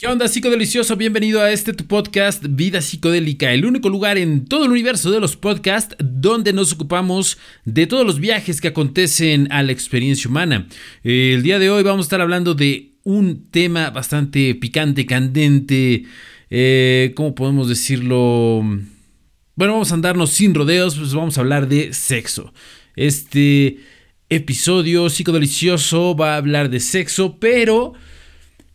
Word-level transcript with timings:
¿Qué 0.00 0.06
onda, 0.06 0.28
psicodelicioso? 0.28 0.96
Bienvenido 0.96 1.42
a 1.42 1.52
este 1.52 1.74
tu 1.74 1.84
podcast 1.84 2.42
Vida 2.48 2.80
Psicodélica, 2.80 3.52
el 3.52 3.66
único 3.66 3.90
lugar 3.90 4.16
en 4.16 4.46
todo 4.46 4.64
el 4.64 4.70
universo 4.70 5.10
de 5.10 5.20
los 5.20 5.36
podcasts 5.36 5.94
donde 5.98 6.54
nos 6.54 6.72
ocupamos 6.72 7.36
de 7.66 7.86
todos 7.86 8.06
los 8.06 8.18
viajes 8.18 8.62
que 8.62 8.68
acontecen 8.68 9.52
a 9.52 9.62
la 9.62 9.72
experiencia 9.72 10.30
humana. 10.30 10.68
El 11.04 11.42
día 11.42 11.58
de 11.58 11.68
hoy 11.68 11.82
vamos 11.82 12.04
a 12.04 12.06
estar 12.06 12.22
hablando 12.22 12.54
de 12.54 12.94
un 13.04 13.50
tema 13.50 13.90
bastante 13.90 14.54
picante, 14.54 15.04
candente, 15.04 16.06
eh, 16.48 17.12
¿cómo 17.14 17.34
podemos 17.34 17.68
decirlo? 17.68 18.62
Bueno, 19.54 19.74
vamos 19.74 19.90
a 19.90 19.96
andarnos 19.96 20.30
sin 20.30 20.54
rodeos, 20.54 20.96
pues 20.96 21.12
vamos 21.12 21.36
a 21.36 21.42
hablar 21.42 21.68
de 21.68 21.92
sexo. 21.92 22.54
Este 22.96 23.80
episodio 24.30 25.10
psicodelicioso 25.10 26.16
va 26.16 26.32
a 26.32 26.38
hablar 26.38 26.70
de 26.70 26.80
sexo, 26.80 27.36
pero 27.38 27.92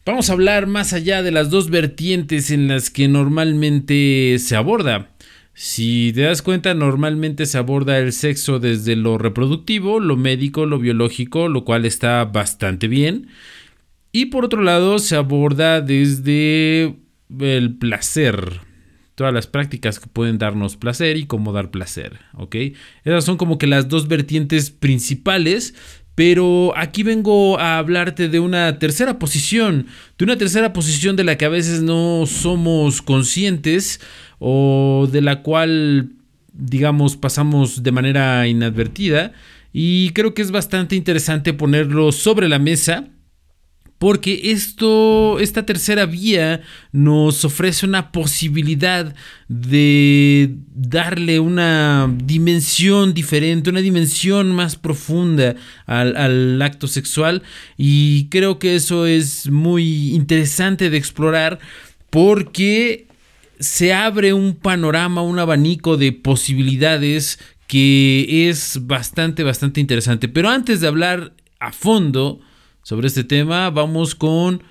Vamos 0.06 0.30
a 0.30 0.34
hablar 0.34 0.68
más 0.68 0.94
allá 0.94 1.24
de 1.24 1.32
las 1.32 1.50
dos 1.50 1.72
vertientes 1.72 2.52
en 2.52 2.68
las 2.68 2.92
que 2.92 3.08
normalmente 3.08 4.38
se 4.38 4.56
aborda. 4.56 5.10
Si 5.56 6.12
te 6.14 6.22
das 6.22 6.44
cuenta, 6.44 6.76
normalmente 6.76 7.48
se 7.48 7.58
aborda 7.58 7.98
el 7.98 8.14
sexo 8.14 8.60
desde 8.60 8.96
lo 8.96 9.18
reproductivo, 9.18 10.00
lo 10.00 10.16
médico, 10.16 10.68
lo 10.68 10.78
biológico, 10.78 11.48
lo 11.48 11.66
cual 11.66 11.86
está 11.86 12.24
bastante 12.24 12.88
bien. 12.88 13.30
Y 14.12 14.28
por 14.28 14.46
otro 14.46 14.62
lado, 14.62 15.00
se 15.00 15.16
aborda 15.16 15.82
desde 15.82 16.98
el 17.40 17.76
placer, 17.76 18.62
todas 19.16 19.34
las 19.34 19.48
prácticas 19.48 20.00
que 20.00 20.06
pueden 20.06 20.38
darnos 20.38 20.78
placer 20.78 21.18
y 21.18 21.26
cómo 21.26 21.52
dar 21.52 21.72
placer, 21.72 22.20
¿ok? 22.34 22.56
Esas 23.06 23.26
son 23.26 23.38
como 23.38 23.58
que 23.58 23.66
las 23.66 23.90
dos 23.90 24.08
vertientes 24.08 24.70
principales, 24.70 25.74
pero 26.16 26.74
aquí 26.78 27.04
vengo 27.04 27.60
a 27.60 27.78
hablarte 27.78 28.30
de 28.30 28.40
una 28.40 28.80
tercera 28.80 29.20
posición, 29.20 29.88
de 30.18 30.26
una 30.26 30.38
tercera 30.38 30.72
posición 30.72 31.18
de 31.18 31.26
la 31.26 31.38
que 31.38 31.46
a 31.46 31.50
veces 31.50 31.82
no 31.82 32.26
somos 32.26 33.02
conscientes 33.02 34.00
o 34.40 35.08
de 35.12 35.22
la 35.22 35.42
cual, 35.44 36.12
digamos, 36.54 37.18
pasamos 37.18 37.84
de 37.84 37.92
manera 37.92 38.48
inadvertida. 38.48 39.34
Y 39.74 40.12
creo 40.12 40.34
que 40.34 40.42
es 40.42 40.52
bastante 40.52 40.96
interesante 40.96 41.54
ponerlo 41.54 42.14
sobre 42.14 42.48
la 42.48 42.60
mesa 42.60 43.10
porque 43.98 44.52
esto, 44.52 45.40
esta 45.40 45.66
tercera 45.66 46.06
vía 46.06 46.62
nos 46.92 47.46
ofrece 47.46 47.86
una 47.86 48.12
posibilidad 48.12 49.16
de 49.48 50.56
darle 50.74 51.40
una 51.40 52.14
dimensión 52.24 53.14
diferente, 53.14 53.70
una 53.70 53.82
dimensión 53.82 54.52
más 54.52 54.76
profunda 54.76 55.56
al, 55.86 56.18
al 56.18 56.62
acto 56.62 56.88
sexual 56.88 57.44
y 57.78 58.28
creo 58.28 58.60
que 58.60 58.76
eso 58.76 59.06
es 59.06 59.50
muy 59.50 60.14
interesante 60.14 60.90
de 60.90 60.98
explorar 60.98 61.60
porque 62.10 63.08
se 63.60 63.94
abre 63.94 64.34
un 64.34 64.56
panorama, 64.56 65.22
un 65.22 65.40
abanico 65.40 65.98
de 65.98 66.12
posibilidades 66.12 67.40
que 67.68 68.50
es 68.50 68.80
bastante, 68.82 69.44
bastante 69.44 69.82
interesante. 69.82 70.28
Pero 70.28 70.50
antes 70.50 70.82
de 70.82 70.88
hablar 70.88 71.34
a 71.60 71.72
fondo, 71.72 72.40
sobre 72.86 73.08
este 73.08 73.24
tema, 73.24 73.72
vamos 73.72 74.14
con 74.14 74.62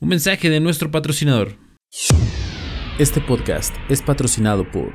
un 0.00 0.08
mensaje 0.08 0.48
de 0.48 0.58
nuestro 0.58 0.90
patrocinador. 0.90 1.58
Este 2.98 3.20
podcast 3.20 3.76
es 3.90 4.00
patrocinado 4.00 4.70
por 4.70 4.94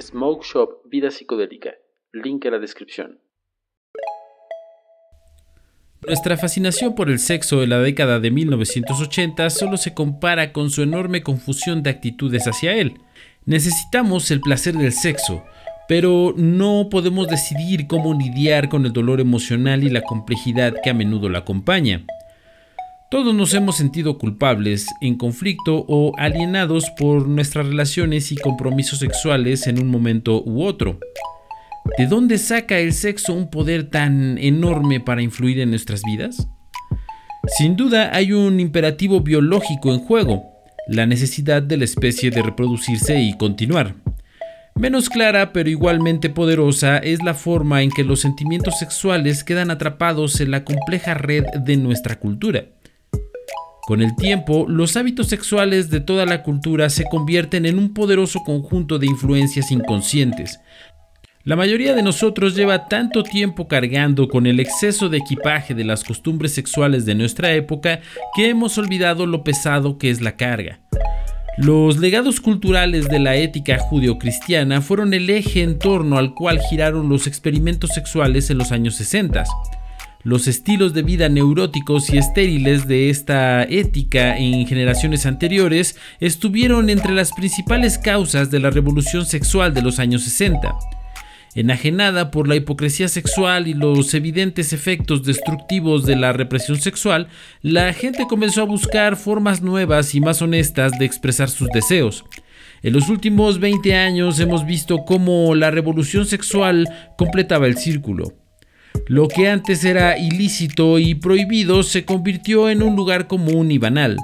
Smoke 0.00 0.44
Shop 0.44 0.88
Vida 0.88 1.10
Psicodélica. 1.10 1.72
Link 2.12 2.44
en 2.44 2.52
la 2.52 2.60
descripción. 2.60 3.18
Nuestra 6.06 6.36
fascinación 6.36 6.94
por 6.94 7.10
el 7.10 7.18
sexo 7.18 7.64
en 7.64 7.70
la 7.70 7.80
década 7.80 8.20
de 8.20 8.30
1980 8.30 9.50
solo 9.50 9.76
se 9.76 9.92
compara 9.92 10.52
con 10.52 10.70
su 10.70 10.82
enorme 10.82 11.24
confusión 11.24 11.82
de 11.82 11.90
actitudes 11.90 12.44
hacia 12.46 12.74
él. 12.74 13.00
Necesitamos 13.44 14.30
el 14.30 14.40
placer 14.40 14.74
del 14.74 14.92
sexo, 14.92 15.42
pero 15.90 16.32
no 16.36 16.86
podemos 16.88 17.26
decidir 17.26 17.88
cómo 17.88 18.14
lidiar 18.14 18.68
con 18.68 18.86
el 18.86 18.92
dolor 18.92 19.20
emocional 19.20 19.82
y 19.82 19.90
la 19.90 20.02
complejidad 20.02 20.76
que 20.84 20.90
a 20.90 20.94
menudo 20.94 21.28
la 21.28 21.40
acompaña. 21.40 22.04
Todos 23.10 23.34
nos 23.34 23.54
hemos 23.54 23.78
sentido 23.78 24.16
culpables, 24.16 24.86
en 25.00 25.16
conflicto 25.16 25.84
o 25.88 26.12
alienados 26.16 26.88
por 26.96 27.26
nuestras 27.26 27.66
relaciones 27.66 28.30
y 28.30 28.36
compromisos 28.36 29.00
sexuales 29.00 29.66
en 29.66 29.82
un 29.82 29.88
momento 29.88 30.44
u 30.44 30.62
otro. 30.62 31.00
¿De 31.98 32.06
dónde 32.06 32.38
saca 32.38 32.78
el 32.78 32.92
sexo 32.92 33.34
un 33.34 33.50
poder 33.50 33.90
tan 33.90 34.38
enorme 34.38 35.00
para 35.00 35.22
influir 35.22 35.58
en 35.58 35.70
nuestras 35.70 36.02
vidas? 36.04 36.46
Sin 37.58 37.74
duda 37.74 38.14
hay 38.14 38.32
un 38.32 38.60
imperativo 38.60 39.22
biológico 39.22 39.92
en 39.92 39.98
juego, 39.98 40.44
la 40.86 41.06
necesidad 41.06 41.62
de 41.64 41.78
la 41.78 41.84
especie 41.84 42.30
de 42.30 42.42
reproducirse 42.42 43.20
y 43.20 43.36
continuar. 43.36 43.96
Menos 44.80 45.10
clara 45.10 45.52
pero 45.52 45.68
igualmente 45.68 46.30
poderosa 46.30 46.96
es 46.96 47.22
la 47.22 47.34
forma 47.34 47.82
en 47.82 47.90
que 47.90 48.02
los 48.02 48.20
sentimientos 48.20 48.78
sexuales 48.78 49.44
quedan 49.44 49.70
atrapados 49.70 50.40
en 50.40 50.50
la 50.50 50.64
compleja 50.64 51.12
red 51.12 51.44
de 51.54 51.76
nuestra 51.76 52.18
cultura. 52.18 52.64
Con 53.82 54.00
el 54.00 54.16
tiempo, 54.16 54.64
los 54.66 54.96
hábitos 54.96 55.26
sexuales 55.26 55.90
de 55.90 56.00
toda 56.00 56.24
la 56.24 56.42
cultura 56.42 56.88
se 56.88 57.04
convierten 57.04 57.66
en 57.66 57.78
un 57.78 57.92
poderoso 57.92 58.40
conjunto 58.40 58.98
de 58.98 59.04
influencias 59.04 59.70
inconscientes. 59.70 60.60
La 61.44 61.56
mayoría 61.56 61.94
de 61.94 62.02
nosotros 62.02 62.56
lleva 62.56 62.88
tanto 62.88 63.22
tiempo 63.22 63.68
cargando 63.68 64.28
con 64.28 64.46
el 64.46 64.60
exceso 64.60 65.10
de 65.10 65.18
equipaje 65.18 65.74
de 65.74 65.84
las 65.84 66.04
costumbres 66.04 66.54
sexuales 66.54 67.04
de 67.04 67.14
nuestra 67.14 67.52
época 67.52 68.00
que 68.34 68.48
hemos 68.48 68.78
olvidado 68.78 69.26
lo 69.26 69.44
pesado 69.44 69.98
que 69.98 70.08
es 70.08 70.22
la 70.22 70.36
carga. 70.38 70.80
Los 71.56 71.98
legados 71.98 72.40
culturales 72.40 73.08
de 73.08 73.18
la 73.18 73.36
ética 73.36 73.78
judeocristiana 73.78 74.80
fueron 74.80 75.12
el 75.12 75.28
eje 75.28 75.62
en 75.62 75.78
torno 75.78 76.16
al 76.16 76.32
cual 76.32 76.60
giraron 76.60 77.08
los 77.08 77.26
experimentos 77.26 77.90
sexuales 77.90 78.50
en 78.50 78.58
los 78.58 78.72
años 78.72 78.94
60. 78.94 79.44
Los 80.22 80.46
estilos 80.46 80.94
de 80.94 81.02
vida 81.02 81.28
neuróticos 81.28 82.10
y 82.10 82.18
estériles 82.18 82.86
de 82.86 83.10
esta 83.10 83.64
ética 83.64 84.38
en 84.38 84.66
generaciones 84.66 85.26
anteriores 85.26 85.96
estuvieron 86.20 86.88
entre 86.88 87.12
las 87.12 87.32
principales 87.32 87.98
causas 87.98 88.50
de 88.50 88.60
la 88.60 88.70
revolución 88.70 89.26
sexual 89.26 89.74
de 89.74 89.82
los 89.82 89.98
años 89.98 90.22
60. 90.22 90.99
Enajenada 91.54 92.30
por 92.30 92.46
la 92.46 92.54
hipocresía 92.54 93.08
sexual 93.08 93.66
y 93.66 93.74
los 93.74 94.14
evidentes 94.14 94.72
efectos 94.72 95.24
destructivos 95.24 96.06
de 96.06 96.14
la 96.14 96.32
represión 96.32 96.80
sexual, 96.80 97.26
la 97.60 97.92
gente 97.92 98.26
comenzó 98.28 98.62
a 98.62 98.66
buscar 98.66 99.16
formas 99.16 99.60
nuevas 99.60 100.14
y 100.14 100.20
más 100.20 100.42
honestas 100.42 100.92
de 100.98 101.06
expresar 101.06 101.48
sus 101.50 101.68
deseos. 101.70 102.24
En 102.82 102.92
los 102.92 103.08
últimos 103.08 103.58
20 103.58 103.94
años 103.96 104.38
hemos 104.38 104.64
visto 104.64 105.04
cómo 105.04 105.56
la 105.56 105.72
revolución 105.72 106.24
sexual 106.24 106.88
completaba 107.18 107.66
el 107.66 107.76
círculo. 107.76 108.32
Lo 109.06 109.26
que 109.26 109.48
antes 109.48 109.84
era 109.84 110.18
ilícito 110.18 111.00
y 111.00 111.16
prohibido 111.16 111.82
se 111.82 112.04
convirtió 112.04 112.70
en 112.70 112.82
un 112.82 112.94
lugar 112.94 113.26
común 113.26 113.72
y 113.72 113.78
banal. 113.78 114.16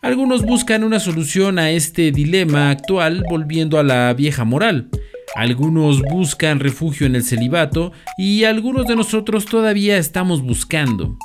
Algunos 0.00 0.42
buscan 0.42 0.82
una 0.82 0.98
solución 0.98 1.58
a 1.58 1.70
este 1.70 2.10
dilema 2.10 2.70
actual 2.70 3.22
volviendo 3.28 3.78
a 3.78 3.82
la 3.84 4.12
vieja 4.14 4.44
moral. 4.44 4.88
Algunos 5.34 6.02
buscan 6.02 6.60
refugio 6.60 7.06
en 7.06 7.16
el 7.16 7.24
celibato 7.24 7.92
y 8.18 8.44
algunos 8.44 8.86
de 8.86 8.96
nosotros 8.96 9.46
todavía 9.46 9.96
estamos 9.96 10.42
buscando. 10.42 11.16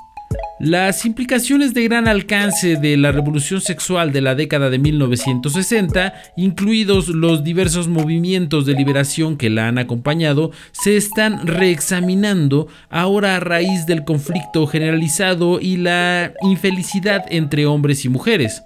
Las 0.60 1.06
implicaciones 1.06 1.74
de 1.74 1.84
gran 1.84 2.08
alcance 2.08 2.78
de 2.78 2.98
la 2.98 3.12
revolución 3.12 3.62
sexual 3.62 4.12
de 4.12 4.22
la 4.22 4.34
década 4.34 4.72
de 4.72 4.80
1960, 4.80 6.14
incluidos 6.36 7.10
los 7.10 7.44
diversos 7.44 7.88
movimientos 7.88 8.66
de 8.66 8.74
liberación 8.74 9.38
que 9.38 9.52
la 9.52 9.68
han 9.68 9.78
acompañado, 9.78 10.52
se 10.72 10.98
están 10.98 11.46
reexaminando 11.46 12.68
ahora 12.90 13.36
a 13.36 13.40
raíz 13.40 13.86
del 13.86 14.04
conflicto 14.04 14.66
generalizado 14.66 15.60
y 15.62 15.78
la 15.78 16.34
infelicidad 16.42 17.26
entre 17.30 17.68
hombres 17.68 18.04
y 18.06 18.10
mujeres. 18.10 18.64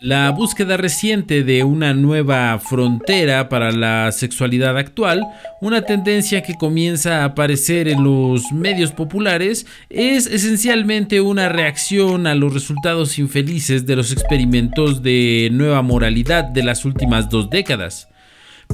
La 0.00 0.30
búsqueda 0.30 0.76
reciente 0.76 1.44
de 1.44 1.62
una 1.62 1.94
nueva 1.94 2.58
frontera 2.58 3.48
para 3.48 3.70
la 3.70 4.10
sexualidad 4.10 4.76
actual, 4.76 5.22
una 5.60 5.82
tendencia 5.82 6.42
que 6.42 6.54
comienza 6.54 7.22
a 7.22 7.26
aparecer 7.26 7.86
en 7.86 8.02
los 8.02 8.50
medios 8.50 8.90
populares, 8.90 9.66
es 9.90 10.26
esencialmente 10.26 11.20
una 11.20 11.48
reacción 11.48 12.26
a 12.26 12.34
los 12.34 12.52
resultados 12.52 13.20
infelices 13.20 13.86
de 13.86 13.94
los 13.94 14.10
experimentos 14.10 15.00
de 15.02 15.48
nueva 15.52 15.80
moralidad 15.82 16.42
de 16.44 16.64
las 16.64 16.84
últimas 16.84 17.30
dos 17.30 17.48
décadas. 17.48 18.08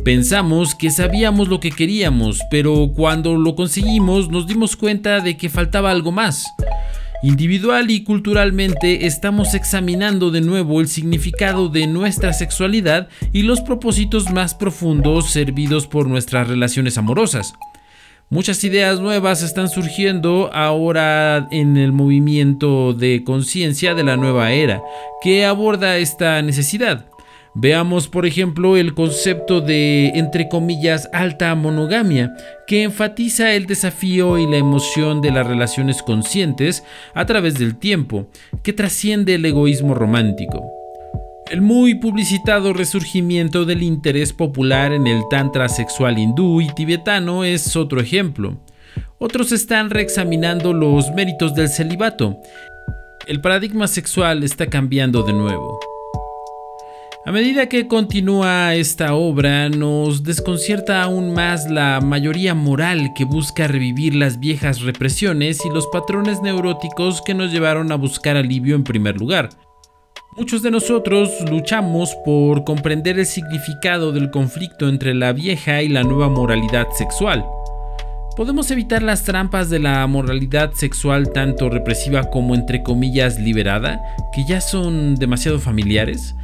Pensamos 0.05 0.75
que 0.75 0.91
sabíamos 0.91 1.49
lo 1.49 1.61
que 1.61 1.71
queríamos, 1.71 2.41
pero 2.51 2.93
cuando 2.97 3.37
lo 3.37 3.55
conseguimos 3.55 4.31
nos 4.31 4.47
dimos 4.47 4.75
cuenta 4.75 5.21
de 5.21 5.37
que 5.37 5.51
faltaba 5.51 5.91
algo 5.91 6.13
más. 6.13 6.47
Individual 7.23 7.91
y 7.91 8.03
culturalmente 8.03 9.05
estamos 9.05 9.53
examinando 9.53 10.31
de 10.31 10.41
nuevo 10.41 10.81
el 10.81 10.89
significado 10.89 11.69
de 11.69 11.87
nuestra 11.87 12.33
sexualidad 12.33 13.09
y 13.31 13.43
los 13.43 13.61
propósitos 13.61 14.31
más 14.31 14.55
profundos 14.55 15.31
servidos 15.31 15.87
por 15.87 16.07
nuestras 16.09 16.49
relaciones 16.49 16.97
amorosas. 16.97 17.53
Muchas 18.31 18.65
ideas 18.65 19.01
nuevas 19.01 19.43
están 19.43 19.69
surgiendo 19.69 20.51
ahora 20.55 21.47
en 21.51 21.77
el 21.77 21.93
movimiento 21.93 22.95
de 22.95 23.23
conciencia 23.23 23.95
de 23.95 24.05
la 24.05 24.17
nueva 24.17 24.53
era, 24.53 24.81
que 25.21 25.45
aborda 25.45 25.99
esta 25.99 26.41
necesidad. 26.41 27.05
Veamos, 27.55 28.07
por 28.07 28.27
ejemplo, 28.27 28.77
el 28.77 28.95
concepto 28.95 29.61
de, 29.61 30.09
entre 30.15 30.49
comillas, 30.49 31.09
alta 31.13 31.53
monogamia, 31.57 32.33
que 32.67 32.85
enfatiza 32.85 33.55
el 33.55 33.67
desafío 33.67 34.39
y 34.39 34.47
la 34.47 34.57
emoción 34.57 35.21
de 35.21 35.33
las 35.33 35.47
relaciones 35.47 36.01
conscientes 36.03 36.85
a 37.13 37.27
través 37.27 37.59
del 37.59 37.77
tiempo, 37.77 38.29
que 38.63 38.73
trasciende 38.73 39.35
el 39.35 39.45
egoísmo 39.45 39.95
romántico. 39.95 40.71
El 41.51 41.61
muy 41.61 41.97
publicitado 41.97 42.73
resurgimiento 42.73 43.65
del 43.65 43.83
interés 43.83 44.33
popular 44.33 44.93
en 44.93 45.09
el 45.09 45.23
tantra 45.29 45.69
sexual 45.69 46.19
hindú 46.19 46.61
y 46.61 46.73
tibetano 46.73 47.43
es 47.43 47.75
otro 47.75 48.01
ejemplo. 48.01 48.61
Otros 49.19 49.51
están 49.51 49.91
reexaminando 49.91 50.73
los 50.73 51.11
méritos 51.11 51.57
del 51.57 51.69
celibato. 51.69 52.39
El 53.27 53.41
paradigma 53.41 53.89
sexual 53.89 54.45
está 54.45 54.67
cambiando 54.67 55.25
de 55.25 55.33
nuevo. 55.33 55.90
A 57.27 57.33
medida 57.33 57.69
que 57.69 57.87
continúa 57.87 58.75
esta 58.75 59.13
obra, 59.13 59.69
nos 59.69 60.23
desconcierta 60.23 61.03
aún 61.03 61.35
más 61.35 61.71
la 61.71 62.01
mayoría 62.01 62.55
moral 62.55 63.13
que 63.15 63.27
busca 63.27 63.69
revivir 63.69 64.15
las 64.15 64.41
viejas 64.41 64.81
represiones 64.81 65.59
y 65.67 65.69
los 65.69 65.87
patrones 65.89 66.41
neuróticos 66.41 67.21
que 67.21 67.35
nos 67.35 67.53
llevaron 67.53 67.93
a 67.93 67.97
buscar 67.97 68.39
alivio 68.39 68.75
en 68.75 68.85
primer 68.85 69.19
lugar. 69.19 69.51
Muchos 70.39 70.63
de 70.63 70.71
nosotros 70.71 71.31
luchamos 71.51 72.17
por 72.25 72.65
comprender 72.65 73.19
el 73.19 73.27
significado 73.27 74.13
del 74.13 74.31
conflicto 74.31 74.89
entre 74.89 75.13
la 75.13 75.35
vieja 75.35 75.83
y 75.83 75.89
la 75.89 76.03
nueva 76.03 76.31
moralidad 76.31 76.87
sexual. 76.97 77.45
¿Podemos 78.35 78.71
evitar 78.71 79.03
las 79.03 79.25
trampas 79.25 79.69
de 79.69 79.79
la 79.79 80.07
moralidad 80.07 80.73
sexual 80.73 81.31
tanto 81.35 81.69
represiva 81.69 82.31
como 82.31 82.55
entre 82.55 82.83
comillas 82.83 83.39
liberada, 83.39 84.01
que 84.33 84.47
ya 84.47 84.63
son 84.63 85.17
demasiado 85.17 85.59
familiares? 85.59 86.35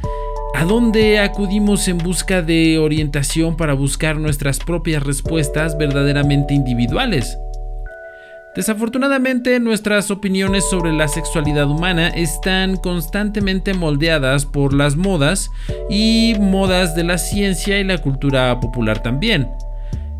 ¿A 0.57 0.65
dónde 0.65 1.19
acudimos 1.19 1.87
en 1.87 1.99
busca 1.99 2.41
de 2.41 2.79
orientación 2.79 3.55
para 3.57 3.73
buscar 3.73 4.17
nuestras 4.17 4.57
propias 4.57 5.03
respuestas 5.03 5.77
verdaderamente 5.77 6.55
individuales? 6.55 7.37
Desafortunadamente, 8.55 9.59
nuestras 9.59 10.09
opiniones 10.09 10.67
sobre 10.67 10.93
la 10.93 11.07
sexualidad 11.09 11.69
humana 11.69 12.07
están 12.07 12.77
constantemente 12.77 13.75
moldeadas 13.75 14.47
por 14.47 14.73
las 14.73 14.95
modas 14.95 15.51
y 15.91 16.33
modas 16.39 16.95
de 16.95 17.03
la 17.03 17.19
ciencia 17.19 17.79
y 17.79 17.83
la 17.83 17.99
cultura 17.99 18.59
popular 18.59 19.03
también. 19.03 19.47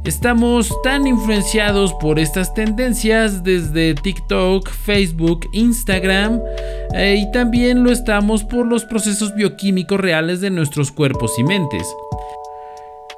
Estamos 0.07 0.73
tan 0.83 1.05
influenciados 1.05 1.93
por 1.95 2.17
estas 2.17 2.53
tendencias 2.53 3.43
desde 3.43 3.93
TikTok, 3.93 4.69
Facebook, 4.69 5.49
Instagram 5.51 6.39
eh, 6.95 7.17
y 7.19 7.29
también 7.33 7.83
lo 7.83 7.91
estamos 7.91 8.45
por 8.45 8.65
los 8.65 8.85
procesos 8.85 9.35
bioquímicos 9.35 9.99
reales 9.99 10.39
de 10.39 10.49
nuestros 10.49 10.93
cuerpos 10.93 11.37
y 11.37 11.43
mentes. 11.43 11.85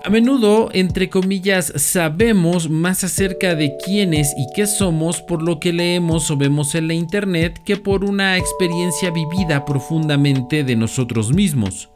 A 0.04 0.10
menudo, 0.10 0.70
entre 0.74 1.12
comillas, 1.12 1.72
sabemos 1.76 2.72
más 2.72 3.04
acerca 3.04 3.54
de 3.54 3.78
quiénes 3.86 4.34
y 4.36 4.48
qué 4.56 4.66
somos 4.66 5.22
por 5.22 5.44
lo 5.44 5.60
que 5.60 5.72
leemos 5.72 6.32
o 6.32 6.38
vemos 6.38 6.74
en 6.74 6.88
la 6.88 6.96
Internet 6.96 7.62
que 7.64 7.78
por 7.78 8.04
una 8.04 8.36
experiencia 8.36 9.12
vivida 9.12 9.64
profundamente 9.64 10.64
de 10.64 10.76
nosotros 10.76 11.34
mismos. 11.36 11.90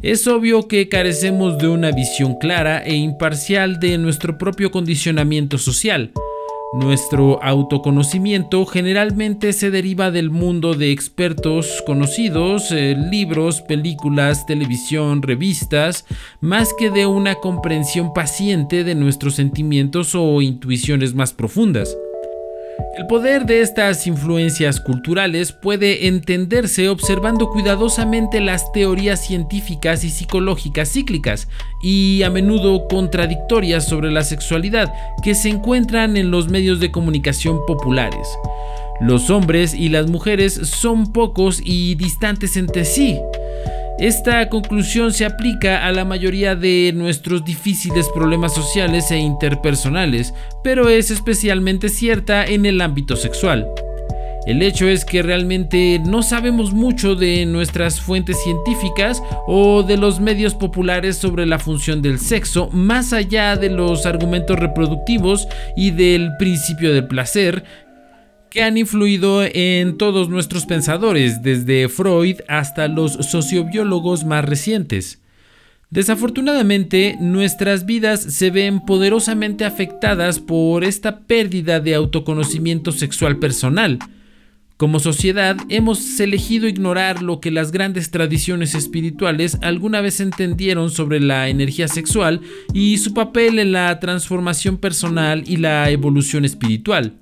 Es 0.00 0.26
obvio 0.26 0.66
que 0.66 0.88
carecemos 0.88 1.58
de 1.58 1.68
una 1.68 1.90
visión 1.92 2.36
clara 2.36 2.82
e 2.82 2.94
imparcial 2.94 3.78
de 3.78 3.98
nuestro 3.98 4.38
propio 4.38 4.70
condicionamiento 4.70 5.58
social, 5.58 6.12
nuestro 6.72 7.38
autoconocimiento 7.42 8.64
generalmente 8.64 9.52
se 9.52 9.70
deriva 9.70 10.10
del 10.10 10.30
mundo 10.30 10.72
de 10.72 10.90
expertos 10.90 11.82
conocidos, 11.84 12.72
eh, 12.72 12.96
libros, 13.10 13.60
películas, 13.60 14.46
televisión, 14.46 15.20
revistas, 15.20 16.06
más 16.40 16.72
que 16.72 16.88
de 16.88 17.04
una 17.04 17.34
comprensión 17.34 18.14
paciente 18.14 18.84
de 18.84 18.94
nuestros 18.94 19.34
sentimientos 19.34 20.14
o 20.14 20.40
intuiciones 20.40 21.14
más 21.14 21.34
profundas. 21.34 21.94
El 22.96 23.06
poder 23.06 23.46
de 23.46 23.60
estas 23.60 24.06
influencias 24.06 24.80
culturales 24.80 25.52
puede 25.52 26.06
entenderse 26.08 26.88
observando 26.88 27.48
cuidadosamente 27.48 28.40
las 28.40 28.70
teorías 28.72 29.26
científicas 29.26 30.04
y 30.04 30.10
psicológicas 30.10 30.90
cíclicas 30.90 31.48
y 31.82 32.22
a 32.22 32.30
menudo 32.30 32.86
contradictorias 32.88 33.86
sobre 33.86 34.10
la 34.10 34.22
sexualidad 34.22 34.92
que 35.22 35.34
se 35.34 35.48
encuentran 35.48 36.16
en 36.16 36.30
los 36.30 36.48
medios 36.48 36.80
de 36.80 36.90
comunicación 36.90 37.64
populares. 37.66 38.28
Los 39.00 39.30
hombres 39.30 39.74
y 39.74 39.88
las 39.88 40.06
mujeres 40.08 40.54
son 40.54 41.12
pocos 41.12 41.60
y 41.64 41.94
distantes 41.96 42.56
entre 42.56 42.84
sí. 42.84 43.18
Esta 43.98 44.48
conclusión 44.48 45.12
se 45.12 45.24
aplica 45.24 45.86
a 45.86 45.92
la 45.92 46.04
mayoría 46.04 46.56
de 46.56 46.92
nuestros 46.94 47.44
difíciles 47.44 48.08
problemas 48.14 48.54
sociales 48.54 49.10
e 49.10 49.18
interpersonales, 49.18 50.32
pero 50.64 50.88
es 50.88 51.10
especialmente 51.10 51.88
cierta 51.88 52.44
en 52.44 52.66
el 52.66 52.80
ámbito 52.80 53.16
sexual. 53.16 53.68
El 54.44 54.60
hecho 54.60 54.88
es 54.88 55.04
que 55.04 55.22
realmente 55.22 56.00
no 56.04 56.24
sabemos 56.24 56.72
mucho 56.72 57.14
de 57.14 57.46
nuestras 57.46 58.00
fuentes 58.00 58.42
científicas 58.42 59.22
o 59.46 59.84
de 59.84 59.96
los 59.96 60.18
medios 60.18 60.54
populares 60.54 61.16
sobre 61.16 61.46
la 61.46 61.60
función 61.60 62.02
del 62.02 62.18
sexo, 62.18 62.68
más 62.72 63.12
allá 63.12 63.54
de 63.54 63.70
los 63.70 64.04
argumentos 64.04 64.58
reproductivos 64.58 65.46
y 65.76 65.92
del 65.92 66.30
principio 66.38 66.92
del 66.92 67.06
placer, 67.06 67.62
que 68.52 68.62
han 68.62 68.76
influido 68.76 69.42
en 69.42 69.96
todos 69.96 70.28
nuestros 70.28 70.66
pensadores, 70.66 71.42
desde 71.42 71.88
Freud 71.88 72.36
hasta 72.48 72.86
los 72.86 73.12
sociobiólogos 73.12 74.24
más 74.24 74.44
recientes. 74.44 75.22
Desafortunadamente, 75.88 77.16
nuestras 77.18 77.86
vidas 77.86 78.20
se 78.20 78.50
ven 78.50 78.84
poderosamente 78.84 79.64
afectadas 79.64 80.38
por 80.38 80.84
esta 80.84 81.20
pérdida 81.20 81.80
de 81.80 81.94
autoconocimiento 81.94 82.92
sexual 82.92 83.38
personal. 83.38 83.98
Como 84.76 85.00
sociedad 85.00 85.56
hemos 85.70 86.20
elegido 86.20 86.68
ignorar 86.68 87.22
lo 87.22 87.40
que 87.40 87.50
las 87.50 87.72
grandes 87.72 88.10
tradiciones 88.10 88.74
espirituales 88.74 89.56
alguna 89.62 90.02
vez 90.02 90.20
entendieron 90.20 90.90
sobre 90.90 91.20
la 91.20 91.48
energía 91.48 91.88
sexual 91.88 92.42
y 92.74 92.98
su 92.98 93.14
papel 93.14 93.58
en 93.58 93.72
la 93.72 93.98
transformación 93.98 94.76
personal 94.76 95.44
y 95.46 95.56
la 95.56 95.88
evolución 95.88 96.44
espiritual. 96.44 97.21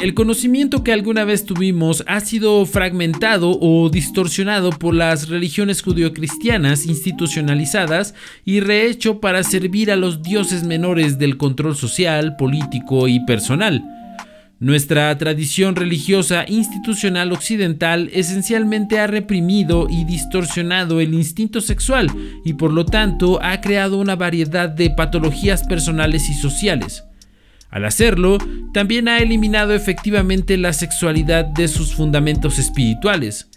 El 0.00 0.14
conocimiento 0.14 0.84
que 0.84 0.92
alguna 0.92 1.24
vez 1.24 1.44
tuvimos 1.44 2.04
ha 2.06 2.20
sido 2.20 2.64
fragmentado 2.66 3.58
o 3.60 3.90
distorsionado 3.90 4.70
por 4.70 4.94
las 4.94 5.28
religiones 5.28 5.82
judeocristianas 5.82 6.86
institucionalizadas 6.86 8.14
y 8.44 8.60
rehecho 8.60 9.18
para 9.18 9.42
servir 9.42 9.90
a 9.90 9.96
los 9.96 10.22
dioses 10.22 10.62
menores 10.62 11.18
del 11.18 11.36
control 11.36 11.74
social, 11.74 12.36
político 12.36 13.08
y 13.08 13.18
personal. 13.26 13.82
Nuestra 14.60 15.16
tradición 15.18 15.74
religiosa 15.74 16.44
institucional 16.46 17.32
occidental 17.32 18.08
esencialmente 18.12 19.00
ha 19.00 19.08
reprimido 19.08 19.88
y 19.90 20.04
distorsionado 20.04 21.00
el 21.00 21.14
instinto 21.14 21.60
sexual 21.60 22.08
y 22.44 22.52
por 22.52 22.72
lo 22.72 22.84
tanto 22.84 23.40
ha 23.42 23.60
creado 23.60 23.98
una 23.98 24.14
variedad 24.14 24.68
de 24.68 24.90
patologías 24.90 25.64
personales 25.64 26.28
y 26.28 26.34
sociales. 26.34 27.07
Al 27.70 27.84
hacerlo, 27.84 28.38
también 28.72 29.08
ha 29.08 29.18
eliminado 29.18 29.74
efectivamente 29.74 30.56
la 30.56 30.72
sexualidad 30.72 31.44
de 31.44 31.68
sus 31.68 31.94
fundamentos 31.94 32.58
espirituales. 32.58 33.48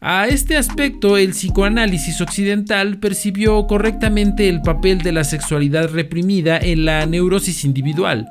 A 0.00 0.28
este 0.28 0.56
aspecto, 0.56 1.16
el 1.16 1.30
psicoanálisis 1.30 2.20
occidental 2.20 2.98
percibió 2.98 3.66
correctamente 3.66 4.48
el 4.48 4.60
papel 4.60 4.98
de 4.98 5.12
la 5.12 5.24
sexualidad 5.24 5.90
reprimida 5.90 6.58
en 6.58 6.84
la 6.84 7.06
neurosis 7.06 7.64
individual. 7.64 8.28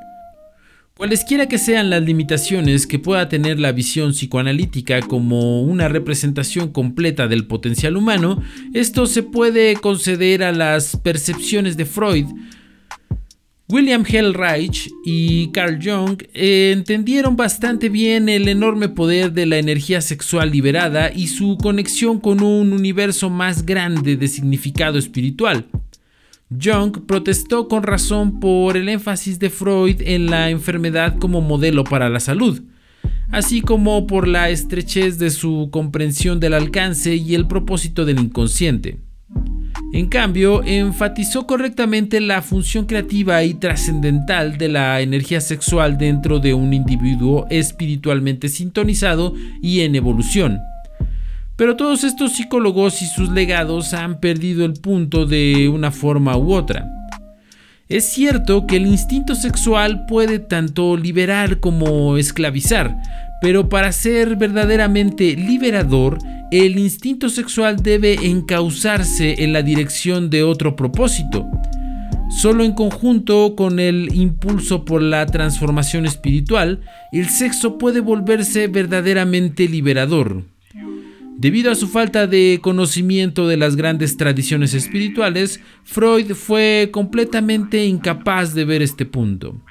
Cualesquiera 0.95 1.47
que 1.47 1.57
sean 1.57 1.89
las 1.89 2.03
limitaciones 2.03 2.87
que 2.87 2.99
pueda 2.99 3.27
tener 3.27 3.59
la 3.59 3.73
visión 3.73 4.11
psicoanalítica 4.11 5.01
como 5.01 5.61
una 5.61 5.89
representación 5.89 6.71
completa 6.71 7.27
del 7.27 7.47
potencial 7.47 7.97
humano, 7.97 8.41
esto 8.73 9.05
se 9.05 9.21
puede 9.21 9.75
conceder 9.75 10.41
a 10.41 10.53
las 10.53 10.95
percepciones 10.95 11.75
de 11.75 11.83
Freud, 11.83 12.27
William 13.67 14.05
Hellreich 14.07 14.91
y 15.03 15.47
Carl 15.51 15.79
Jung 15.83 16.21
entendieron 16.35 17.35
bastante 17.35 17.89
bien 17.89 18.29
el 18.29 18.47
enorme 18.47 18.89
poder 18.89 19.33
de 19.33 19.47
la 19.47 19.57
energía 19.57 20.01
sexual 20.01 20.51
liberada 20.51 21.11
y 21.11 21.27
su 21.27 21.57
conexión 21.57 22.19
con 22.19 22.43
un 22.43 22.73
universo 22.73 23.31
más 23.31 23.65
grande 23.65 24.17
de 24.17 24.27
significado 24.27 24.99
espiritual. 24.99 25.65
Jung 26.51 27.07
protestó 27.07 27.67
con 27.67 27.81
razón 27.81 28.39
por 28.39 28.77
el 28.77 28.87
énfasis 28.87 29.39
de 29.39 29.49
Freud 29.49 29.99
en 30.01 30.27
la 30.27 30.51
enfermedad 30.51 31.17
como 31.17 31.41
modelo 31.41 31.83
para 31.83 32.07
la 32.07 32.19
salud, 32.19 32.61
así 33.31 33.61
como 33.61 34.05
por 34.05 34.27
la 34.27 34.51
estrechez 34.51 35.17
de 35.17 35.31
su 35.31 35.69
comprensión 35.71 36.39
del 36.39 36.53
alcance 36.53 37.15
y 37.15 37.33
el 37.33 37.47
propósito 37.47 38.05
del 38.05 38.19
inconsciente. 38.19 38.99
En 39.95 40.07
cambio, 40.07 40.61
enfatizó 40.65 41.47
correctamente 41.47 42.19
la 42.19 42.41
función 42.41 42.85
creativa 42.85 43.41
y 43.45 43.53
trascendental 43.53 44.57
de 44.57 44.67
la 44.67 44.99
energía 44.99 45.39
sexual 45.39 45.97
dentro 45.97 46.39
de 46.39 46.53
un 46.53 46.73
individuo 46.73 47.47
espiritualmente 47.49 48.49
sintonizado 48.49 49.33
y 49.61 49.79
en 49.83 49.95
evolución. 49.95 50.59
Pero 51.55 51.77
todos 51.77 52.03
estos 52.03 52.33
psicólogos 52.33 53.01
y 53.01 53.05
sus 53.05 53.29
legados 53.29 53.93
han 53.93 54.19
perdido 54.19 54.65
el 54.65 54.73
punto 54.73 55.25
de 55.25 55.69
una 55.69 55.91
forma 55.91 56.35
u 56.35 56.51
otra. 56.51 56.85
Es 57.87 58.03
cierto 58.03 58.67
que 58.67 58.75
el 58.75 58.87
instinto 58.87 59.33
sexual 59.33 60.07
puede 60.07 60.39
tanto 60.39 60.97
liberar 60.97 61.61
como 61.61 62.17
esclavizar, 62.17 62.97
pero 63.41 63.69
para 63.69 63.91
ser 63.91 64.35
verdaderamente 64.35 65.35
liberador, 65.35 66.17
el 66.51 66.77
instinto 66.77 67.29
sexual 67.29 67.77
debe 67.77 68.13
encauzarse 68.27 69.43
en 69.43 69.53
la 69.53 69.61
dirección 69.61 70.29
de 70.29 70.43
otro 70.43 70.75
propósito. 70.75 71.45
Solo 72.29 72.63
en 72.63 72.73
conjunto 72.73 73.55
con 73.55 73.79
el 73.79 74.13
impulso 74.13 74.83
por 74.83 75.01
la 75.01 75.25
transformación 75.25 76.05
espiritual, 76.05 76.81
el 77.11 77.29
sexo 77.29 77.77
puede 77.77 77.99
volverse 77.99 78.67
verdaderamente 78.67 79.67
liberador. 79.67 80.43
Debido 81.37 81.71
a 81.71 81.75
su 81.75 81.87
falta 81.87 82.27
de 82.27 82.59
conocimiento 82.61 83.47
de 83.47 83.57
las 83.57 83.75
grandes 83.75 84.15
tradiciones 84.15 84.73
espirituales, 84.73 85.59
Freud 85.83 86.33
fue 86.33 86.89
completamente 86.91 87.85
incapaz 87.85 88.53
de 88.53 88.65
ver 88.65 88.81
este 88.81 89.05
punto. 89.05 89.61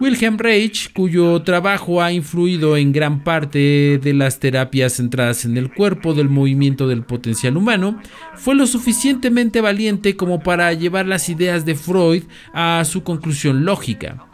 Wilhelm 0.00 0.38
Reich, 0.38 0.92
cuyo 0.92 1.42
trabajo 1.42 2.00
ha 2.00 2.12
influido 2.12 2.76
en 2.76 2.92
gran 2.92 3.24
parte 3.24 3.98
de 4.00 4.14
las 4.14 4.38
terapias 4.38 4.94
centradas 4.94 5.44
en 5.44 5.56
el 5.56 5.74
cuerpo 5.74 6.14
del 6.14 6.28
movimiento 6.28 6.86
del 6.86 7.02
potencial 7.02 7.56
humano, 7.56 8.00
fue 8.36 8.54
lo 8.54 8.68
suficientemente 8.68 9.60
valiente 9.60 10.14
como 10.14 10.40
para 10.40 10.72
llevar 10.72 11.06
las 11.06 11.28
ideas 11.28 11.64
de 11.64 11.74
Freud 11.74 12.22
a 12.54 12.84
su 12.84 13.02
conclusión 13.02 13.64
lógica. 13.64 14.24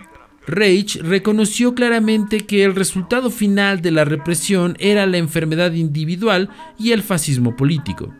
Reich 0.47 0.97
reconoció 0.97 1.75
claramente 1.75 2.41
que 2.41 2.65
el 2.65 2.75
resultado 2.75 3.31
final 3.31 3.81
de 3.81 3.91
la 3.91 4.05
represión 4.05 4.77
era 4.79 5.07
la 5.07 5.17
enfermedad 5.17 5.73
individual 5.73 6.51
y 6.79 6.93
el 6.93 7.03
fascismo 7.03 7.57
político. 7.57 8.13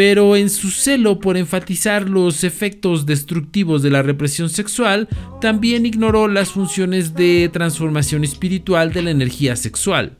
Pero 0.00 0.34
en 0.34 0.48
su 0.48 0.70
celo 0.70 1.20
por 1.20 1.36
enfatizar 1.36 2.08
los 2.08 2.42
efectos 2.42 3.04
destructivos 3.04 3.82
de 3.82 3.90
la 3.90 4.00
represión 4.00 4.48
sexual, 4.48 5.08
también 5.42 5.84
ignoró 5.84 6.26
las 6.26 6.48
funciones 6.52 7.14
de 7.14 7.50
transformación 7.52 8.24
espiritual 8.24 8.94
de 8.94 9.02
la 9.02 9.10
energía 9.10 9.56
sexual. 9.56 10.16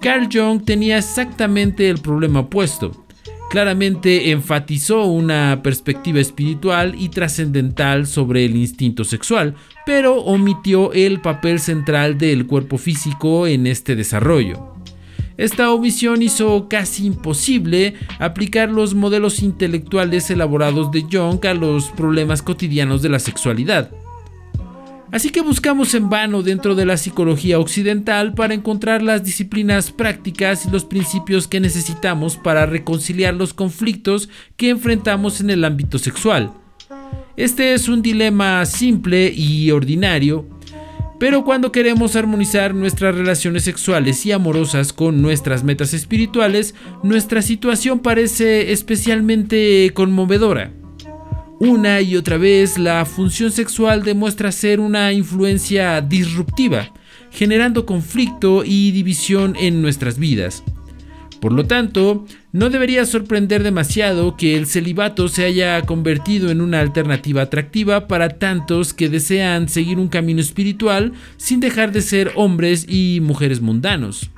Carl 0.00 0.28
Jung 0.32 0.64
tenía 0.64 0.98
exactamente 0.98 1.90
el 1.90 1.98
problema 1.98 2.38
opuesto 2.38 3.04
claramente 3.50 4.32
enfatizó 4.32 5.06
una 5.06 5.60
perspectiva 5.62 6.20
espiritual 6.20 6.94
y 6.98 7.08
trascendental 7.08 8.06
sobre 8.06 8.44
el 8.44 8.56
instinto 8.56 9.04
sexual, 9.04 9.54
pero 9.86 10.20
omitió 10.20 10.92
el 10.92 11.20
papel 11.20 11.58
central 11.60 12.18
del 12.18 12.46
cuerpo 12.46 12.76
físico 12.76 13.46
en 13.46 13.66
este 13.66 13.96
desarrollo. 13.96 14.75
Esta 15.38 15.70
omisión 15.70 16.22
hizo 16.22 16.68
casi 16.68 17.06
imposible 17.06 17.94
aplicar 18.18 18.70
los 18.70 18.94
modelos 18.94 19.42
intelectuales 19.42 20.30
elaborados 20.30 20.90
de 20.90 21.02
Jung 21.02 21.44
a 21.44 21.54
los 21.54 21.90
problemas 21.90 22.40
cotidianos 22.42 23.02
de 23.02 23.10
la 23.10 23.18
sexualidad. 23.18 23.90
Así 25.12 25.30
que 25.30 25.40
buscamos 25.40 25.94
en 25.94 26.10
vano 26.10 26.42
dentro 26.42 26.74
de 26.74 26.84
la 26.84 26.96
psicología 26.96 27.60
occidental 27.60 28.34
para 28.34 28.54
encontrar 28.54 29.02
las 29.02 29.22
disciplinas 29.22 29.92
prácticas 29.92 30.66
y 30.66 30.70
los 30.70 30.84
principios 30.84 31.46
que 31.46 31.60
necesitamos 31.60 32.36
para 32.36 32.66
reconciliar 32.66 33.34
los 33.34 33.54
conflictos 33.54 34.28
que 34.56 34.70
enfrentamos 34.70 35.40
en 35.40 35.50
el 35.50 35.64
ámbito 35.64 35.98
sexual. 35.98 36.52
Este 37.36 37.74
es 37.74 37.88
un 37.88 38.02
dilema 38.02 38.64
simple 38.66 39.32
y 39.32 39.70
ordinario, 39.70 40.48
pero 41.18 41.44
cuando 41.44 41.72
queremos 41.72 42.14
armonizar 42.16 42.74
nuestras 42.74 43.14
relaciones 43.14 43.64
sexuales 43.64 44.24
y 44.26 44.32
amorosas 44.32 44.92
con 44.92 45.22
nuestras 45.22 45.64
metas 45.64 45.94
espirituales, 45.94 46.74
nuestra 47.02 47.42
situación 47.42 48.00
parece 48.00 48.72
especialmente 48.72 49.92
conmovedora. 49.94 50.72
Una 51.58 52.02
y 52.02 52.16
otra 52.16 52.36
vez 52.36 52.76
la 52.76 53.06
función 53.06 53.50
sexual 53.50 54.02
demuestra 54.02 54.52
ser 54.52 54.78
una 54.78 55.14
influencia 55.14 56.02
disruptiva, 56.02 56.92
generando 57.30 57.86
conflicto 57.86 58.62
y 58.62 58.90
división 58.90 59.56
en 59.58 59.80
nuestras 59.80 60.18
vidas. 60.18 60.62
Por 61.40 61.52
lo 61.52 61.66
tanto, 61.66 62.24
no 62.52 62.70
debería 62.70 63.04
sorprender 63.04 63.62
demasiado 63.62 64.36
que 64.36 64.56
el 64.56 64.66
celibato 64.66 65.28
se 65.28 65.44
haya 65.44 65.82
convertido 65.82 66.50
en 66.50 66.60
una 66.60 66.80
alternativa 66.80 67.42
atractiva 67.42 68.08
para 68.08 68.30
tantos 68.38 68.94
que 68.94 69.08
desean 69.08 69.68
seguir 69.68 69.98
un 69.98 70.08
camino 70.08 70.40
espiritual 70.40 71.12
sin 71.36 71.60
dejar 71.60 71.92
de 71.92 72.02
ser 72.02 72.32
hombres 72.34 72.86
y 72.88 73.20
mujeres 73.22 73.60
mundanos. 73.60 74.30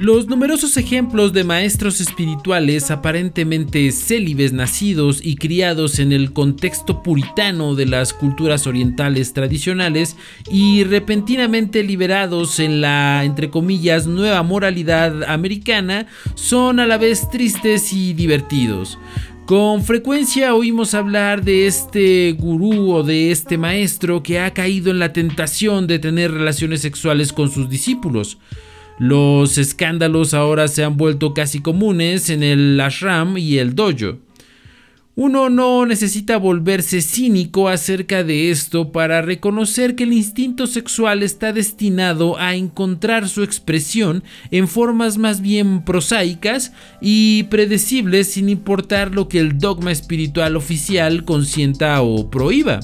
Los 0.00 0.28
numerosos 0.28 0.76
ejemplos 0.76 1.32
de 1.32 1.42
maestros 1.42 2.00
espirituales 2.00 2.92
aparentemente 2.92 3.90
célibes 3.90 4.52
nacidos 4.52 5.20
y 5.20 5.34
criados 5.34 5.98
en 5.98 6.12
el 6.12 6.32
contexto 6.32 7.02
puritano 7.02 7.74
de 7.74 7.86
las 7.86 8.12
culturas 8.12 8.68
orientales 8.68 9.32
tradicionales 9.32 10.16
y 10.48 10.84
repentinamente 10.84 11.82
liberados 11.82 12.60
en 12.60 12.80
la, 12.80 13.24
entre 13.24 13.50
comillas, 13.50 14.06
nueva 14.06 14.44
moralidad 14.44 15.24
americana 15.24 16.06
son 16.36 16.78
a 16.78 16.86
la 16.86 16.96
vez 16.96 17.28
tristes 17.28 17.92
y 17.92 18.12
divertidos. 18.12 19.00
Con 19.46 19.82
frecuencia 19.82 20.54
oímos 20.54 20.94
hablar 20.94 21.42
de 21.42 21.66
este 21.66 22.36
gurú 22.38 22.92
o 22.92 23.02
de 23.02 23.32
este 23.32 23.58
maestro 23.58 24.22
que 24.22 24.38
ha 24.38 24.54
caído 24.54 24.92
en 24.92 25.00
la 25.00 25.12
tentación 25.12 25.88
de 25.88 25.98
tener 25.98 26.30
relaciones 26.30 26.82
sexuales 26.82 27.32
con 27.32 27.50
sus 27.50 27.68
discípulos. 27.68 28.38
Los 28.98 29.58
escándalos 29.58 30.34
ahora 30.34 30.66
se 30.66 30.82
han 30.82 30.96
vuelto 30.96 31.32
casi 31.32 31.60
comunes 31.60 32.30
en 32.30 32.42
el 32.42 32.80
ashram 32.80 33.38
y 33.38 33.58
el 33.58 33.74
dojo. 33.74 34.18
Uno 35.14 35.50
no 35.50 35.84
necesita 35.84 36.36
volverse 36.36 37.02
cínico 37.02 37.68
acerca 37.68 38.22
de 38.22 38.52
esto 38.52 38.92
para 38.92 39.20
reconocer 39.20 39.96
que 39.96 40.04
el 40.04 40.12
instinto 40.12 40.68
sexual 40.68 41.24
está 41.24 41.52
destinado 41.52 42.38
a 42.38 42.54
encontrar 42.54 43.28
su 43.28 43.42
expresión 43.42 44.22
en 44.52 44.68
formas 44.68 45.18
más 45.18 45.40
bien 45.40 45.84
prosaicas 45.84 46.72
y 47.00 47.42
predecibles 47.50 48.28
sin 48.28 48.48
importar 48.48 49.12
lo 49.12 49.28
que 49.28 49.40
el 49.40 49.58
dogma 49.58 49.90
espiritual 49.90 50.54
oficial 50.54 51.24
consienta 51.24 52.00
o 52.00 52.30
prohíba. 52.30 52.78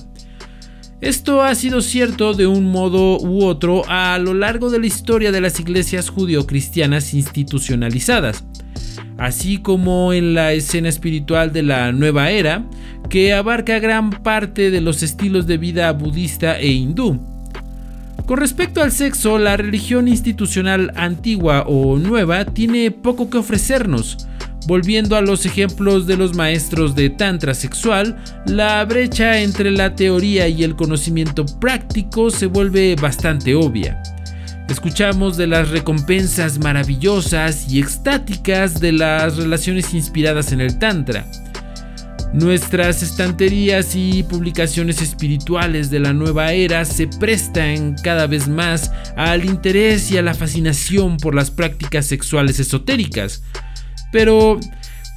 Esto 1.04 1.42
ha 1.42 1.54
sido 1.54 1.82
cierto 1.82 2.32
de 2.32 2.46
un 2.46 2.64
modo 2.64 3.20
u 3.20 3.44
otro 3.44 3.82
a 3.88 4.16
lo 4.16 4.32
largo 4.32 4.70
de 4.70 4.78
la 4.78 4.86
historia 4.86 5.32
de 5.32 5.42
las 5.42 5.60
iglesias 5.60 6.08
judio-cristianas 6.08 7.12
institucionalizadas, 7.12 8.42
así 9.18 9.58
como 9.58 10.14
en 10.14 10.32
la 10.32 10.54
escena 10.54 10.88
espiritual 10.88 11.52
de 11.52 11.62
la 11.62 11.92
nueva 11.92 12.30
era, 12.30 12.64
que 13.10 13.34
abarca 13.34 13.80
gran 13.80 14.12
parte 14.22 14.70
de 14.70 14.80
los 14.80 15.02
estilos 15.02 15.46
de 15.46 15.58
vida 15.58 15.92
budista 15.92 16.58
e 16.58 16.68
hindú. 16.68 17.20
Con 18.24 18.38
respecto 18.38 18.80
al 18.80 18.90
sexo, 18.90 19.38
la 19.38 19.58
religión 19.58 20.08
institucional 20.08 20.90
antigua 20.96 21.64
o 21.66 21.98
nueva 21.98 22.46
tiene 22.46 22.90
poco 22.90 23.28
que 23.28 23.36
ofrecernos, 23.36 24.26
Volviendo 24.66 25.16
a 25.16 25.20
los 25.20 25.44
ejemplos 25.44 26.06
de 26.06 26.16
los 26.16 26.34
maestros 26.34 26.94
de 26.94 27.10
Tantra 27.10 27.52
sexual, 27.52 28.16
la 28.46 28.82
brecha 28.86 29.40
entre 29.40 29.70
la 29.70 29.94
teoría 29.94 30.48
y 30.48 30.64
el 30.64 30.74
conocimiento 30.74 31.44
práctico 31.60 32.30
se 32.30 32.46
vuelve 32.46 32.96
bastante 32.96 33.54
obvia. 33.54 34.02
Escuchamos 34.68 35.36
de 35.36 35.46
las 35.46 35.68
recompensas 35.68 36.58
maravillosas 36.58 37.70
y 37.70 37.78
extáticas 37.78 38.80
de 38.80 38.92
las 38.92 39.36
relaciones 39.36 39.92
inspiradas 39.92 40.52
en 40.52 40.62
el 40.62 40.78
Tantra. 40.78 41.26
Nuestras 42.32 43.02
estanterías 43.02 43.94
y 43.94 44.22
publicaciones 44.24 45.02
espirituales 45.02 45.90
de 45.90 46.00
la 46.00 46.12
nueva 46.14 46.52
era 46.52 46.84
se 46.86 47.06
prestan 47.06 47.94
cada 48.02 48.26
vez 48.26 48.48
más 48.48 48.90
al 49.14 49.44
interés 49.44 50.10
y 50.10 50.16
a 50.16 50.22
la 50.22 50.34
fascinación 50.34 51.18
por 51.18 51.34
las 51.34 51.50
prácticas 51.50 52.06
sexuales 52.06 52.58
esotéricas, 52.58 53.42
pero, 54.14 54.60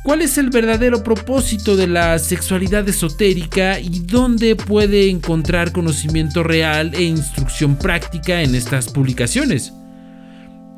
¿cuál 0.01 0.23
es 0.23 0.39
el 0.39 0.49
verdadero 0.49 1.03
propósito 1.03 1.75
de 1.75 1.85
la 1.85 2.17
sexualidad 2.17 2.89
esotérica 2.89 3.79
y 3.79 3.99
dónde 3.99 4.55
puede 4.55 5.11
encontrar 5.11 5.71
conocimiento 5.71 6.41
real 6.41 6.95
e 6.95 7.03
instrucción 7.03 7.75
práctica 7.75 8.41
en 8.41 8.55
estas 8.55 8.89
publicaciones? 8.89 9.71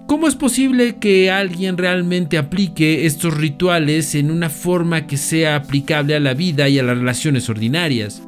¿Cómo 0.06 0.28
es 0.28 0.36
posible 0.36 0.98
que 0.98 1.32
alguien 1.32 1.78
realmente 1.78 2.38
aplique 2.38 3.06
estos 3.06 3.38
rituales 3.38 4.16
en 4.16 4.32
una 4.32 4.50
forma 4.50 5.08
que 5.08 5.16
sea 5.16 5.56
aplicable 5.56 6.14
a 6.14 6.20
la 6.20 6.34
vida 6.34 6.68
y 6.68 6.78
a 6.78 6.84
las 6.84 6.98
relaciones 6.98 7.50
ordinarias? 7.50 8.22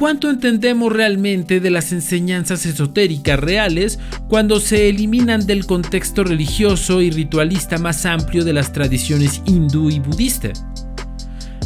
Cuánto 0.00 0.30
entendemos 0.30 0.90
realmente 0.90 1.60
de 1.60 1.68
las 1.68 1.92
enseñanzas 1.92 2.64
esotéricas 2.64 3.38
reales 3.38 3.98
cuando 4.28 4.58
se 4.58 4.88
eliminan 4.88 5.46
del 5.46 5.66
contexto 5.66 6.24
religioso 6.24 7.02
y 7.02 7.10
ritualista 7.10 7.76
más 7.76 8.06
amplio 8.06 8.42
de 8.42 8.54
las 8.54 8.72
tradiciones 8.72 9.42
hindú 9.44 9.90
y 9.90 10.00
budista. 10.00 10.54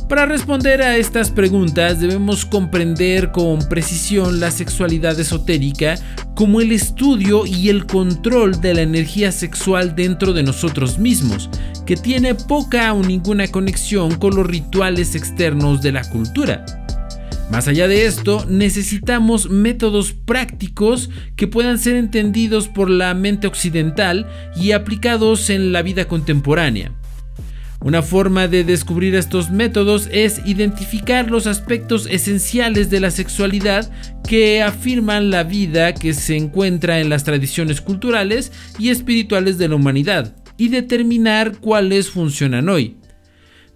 Para 0.08 0.26
responder 0.26 0.82
a 0.82 0.96
estas 0.96 1.30
preguntas 1.30 2.00
debemos 2.00 2.44
comprender 2.44 3.30
con 3.30 3.68
precisión 3.68 4.40
la 4.40 4.50
sexualidad 4.50 5.18
esotérica 5.20 5.96
como 6.34 6.60
el 6.60 6.72
estudio 6.72 7.46
y 7.46 7.68
el 7.68 7.86
control 7.86 8.60
de 8.60 8.74
la 8.74 8.82
energía 8.82 9.30
sexual 9.30 9.94
dentro 9.94 10.32
de 10.32 10.42
nosotros 10.42 10.98
mismos, 10.98 11.48
que 11.86 11.96
tiene 11.96 12.34
poca 12.34 12.92
o 12.94 13.00
ninguna 13.00 13.46
conexión 13.46 14.16
con 14.16 14.34
los 14.34 14.44
rituales 14.44 15.14
externos 15.14 15.82
de 15.82 15.92
la 15.92 16.02
cultura. 16.10 16.83
Más 17.54 17.68
allá 17.68 17.86
de 17.86 18.04
esto, 18.04 18.44
necesitamos 18.48 19.48
métodos 19.48 20.12
prácticos 20.12 21.08
que 21.36 21.46
puedan 21.46 21.78
ser 21.78 21.94
entendidos 21.94 22.66
por 22.66 22.90
la 22.90 23.14
mente 23.14 23.46
occidental 23.46 24.26
y 24.56 24.72
aplicados 24.72 25.50
en 25.50 25.72
la 25.72 25.82
vida 25.82 26.08
contemporánea. 26.08 26.90
Una 27.80 28.02
forma 28.02 28.48
de 28.48 28.64
descubrir 28.64 29.14
estos 29.14 29.52
métodos 29.52 30.08
es 30.10 30.42
identificar 30.44 31.30
los 31.30 31.46
aspectos 31.46 32.08
esenciales 32.10 32.90
de 32.90 32.98
la 32.98 33.12
sexualidad 33.12 33.88
que 34.28 34.60
afirman 34.60 35.30
la 35.30 35.44
vida 35.44 35.94
que 35.94 36.12
se 36.12 36.36
encuentra 36.36 36.98
en 36.98 37.08
las 37.08 37.22
tradiciones 37.22 37.80
culturales 37.80 38.50
y 38.80 38.88
espirituales 38.88 39.58
de 39.58 39.68
la 39.68 39.76
humanidad 39.76 40.34
y 40.56 40.70
determinar 40.70 41.58
cuáles 41.58 42.10
funcionan 42.10 42.68
hoy. 42.68 42.96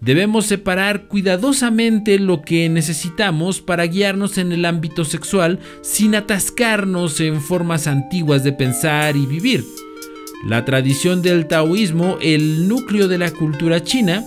Debemos 0.01 0.47
separar 0.47 1.09
cuidadosamente 1.09 2.21
lo 2.21 2.43
que 2.43 2.69
necesitamos 2.69 3.61
para 3.61 3.85
guiarnos 3.87 4.39
en 4.39 4.53
el 4.53 4.65
ámbito 4.65 5.05
sexual 5.05 5.59
sin 5.83 6.15
atascarnos 6.15 7.21
en 7.21 7.41
formas 7.41 7.89
antiguas 7.89 8.45
de 8.45 8.53
pensar 8.53 9.17
y 9.17 9.27
vivir. 9.27 9.65
La 10.47 10.65
tradición 10.65 11.21
del 11.21 11.49
taoísmo, 11.49 12.17
el 12.21 12.69
núcleo 12.69 13.09
de 13.09 13.19
la 13.19 13.33
cultura 13.33 13.83
china, 13.83 14.25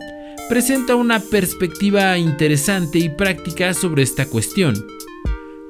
presenta 0.50 0.96
una 0.96 1.22
perspectiva 1.22 2.18
interesante 2.18 3.00
y 3.00 3.08
práctica 3.08 3.74
sobre 3.74 4.04
esta 4.04 4.26
cuestión. 4.26 4.76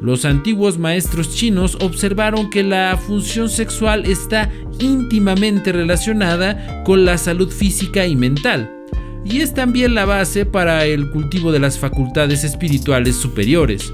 Los 0.01 0.25
antiguos 0.25 0.79
maestros 0.79 1.35
chinos 1.35 1.77
observaron 1.79 2.49
que 2.49 2.63
la 2.63 2.97
función 2.97 3.49
sexual 3.49 4.07
está 4.07 4.51
íntimamente 4.79 5.71
relacionada 5.71 6.83
con 6.83 7.05
la 7.05 7.19
salud 7.19 7.51
física 7.51 8.07
y 8.07 8.15
mental, 8.15 8.80
y 9.23 9.41
es 9.41 9.53
también 9.53 9.95
la 9.95 10.05
base 10.05 10.45
para 10.45 10.85
el 10.85 11.09
cultivo 11.11 11.51
de 11.51 11.59
las 11.59 11.77
facultades 11.77 12.43
espirituales 12.43 13.15
superiores. 13.15 13.93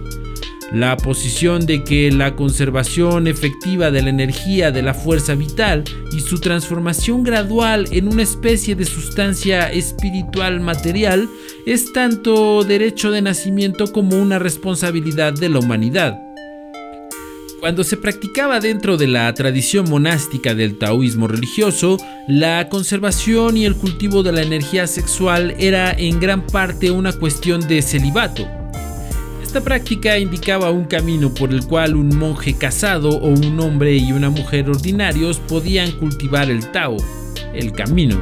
La 0.73 0.97
posición 0.97 1.65
de 1.65 1.83
que 1.83 2.11
la 2.11 2.35
conservación 2.35 3.27
efectiva 3.27 3.89
de 3.89 4.01
la 4.01 4.09
energía 4.09 4.69
de 4.69 4.81
la 4.81 4.93
fuerza 4.93 5.33
vital 5.33 5.85
y 6.11 6.19
su 6.19 6.39
transformación 6.39 7.23
gradual 7.23 7.87
en 7.91 8.09
una 8.09 8.23
especie 8.23 8.75
de 8.75 8.83
sustancia 8.83 9.71
espiritual 9.71 10.59
material 10.59 11.29
es 11.65 11.93
tanto 11.93 12.65
derecho 12.65 13.11
de 13.11 13.21
nacimiento 13.21 13.93
como 13.93 14.21
una 14.21 14.39
responsabilidad 14.39 15.33
de 15.33 15.47
la 15.47 15.59
humanidad. 15.59 16.26
Cuando 17.59 17.83
se 17.83 17.97
practicaba 17.97 18.59
dentro 18.59 18.97
de 18.97 19.07
la 19.07 19.33
tradición 19.33 19.89
monástica 19.89 20.53
del 20.53 20.77
taoísmo 20.77 21.27
religioso, 21.27 21.97
la 22.27 22.69
conservación 22.69 23.57
y 23.57 23.65
el 23.65 23.75
cultivo 23.75 24.21
de 24.21 24.31
la 24.31 24.43
energía 24.43 24.85
sexual 24.85 25.55
era 25.57 25.91
en 25.91 26.19
gran 26.19 26.45
parte 26.45 26.91
una 26.91 27.13
cuestión 27.13 27.67
de 27.67 27.81
celibato. 27.81 28.47
Esta 29.41 29.61
práctica 29.61 30.19
indicaba 30.19 30.69
un 30.69 30.85
camino 30.85 31.33
por 31.33 31.51
el 31.51 31.65
cual 31.65 31.95
un 31.95 32.15
monje 32.15 32.55
casado 32.55 33.09
o 33.09 33.27
un 33.27 33.59
hombre 33.59 33.95
y 33.95 34.11
una 34.11 34.29
mujer 34.29 34.69
ordinarios 34.69 35.39
podían 35.39 35.91
cultivar 35.93 36.51
el 36.51 36.71
Tao, 36.71 36.97
el 37.55 37.71
camino, 37.71 38.21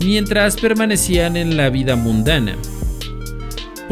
mientras 0.00 0.56
permanecían 0.56 1.36
en 1.36 1.58
la 1.58 1.68
vida 1.68 1.94
mundana. 1.94 2.56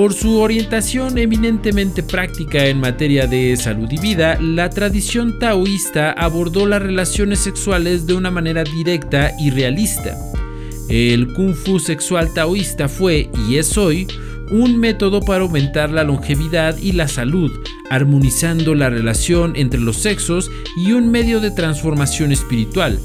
Por 0.00 0.14
su 0.14 0.40
orientación 0.40 1.18
eminentemente 1.18 2.02
práctica 2.02 2.64
en 2.64 2.80
materia 2.80 3.26
de 3.26 3.54
salud 3.58 3.86
y 3.90 3.98
vida, 3.98 4.38
la 4.40 4.70
tradición 4.70 5.38
taoísta 5.38 6.12
abordó 6.12 6.64
las 6.64 6.80
relaciones 6.80 7.40
sexuales 7.40 8.06
de 8.06 8.14
una 8.14 8.30
manera 8.30 8.64
directa 8.64 9.32
y 9.38 9.50
realista. 9.50 10.16
El 10.88 11.34
kung 11.34 11.54
fu 11.54 11.78
sexual 11.78 12.32
taoísta 12.32 12.88
fue, 12.88 13.28
y 13.46 13.56
es 13.56 13.76
hoy, 13.76 14.06
un 14.50 14.80
método 14.80 15.20
para 15.20 15.42
aumentar 15.42 15.90
la 15.90 16.02
longevidad 16.02 16.78
y 16.78 16.92
la 16.92 17.06
salud, 17.06 17.52
armonizando 17.90 18.74
la 18.74 18.88
relación 18.88 19.52
entre 19.54 19.80
los 19.80 19.98
sexos 19.98 20.50
y 20.78 20.92
un 20.92 21.10
medio 21.10 21.40
de 21.40 21.50
transformación 21.50 22.32
espiritual. 22.32 22.98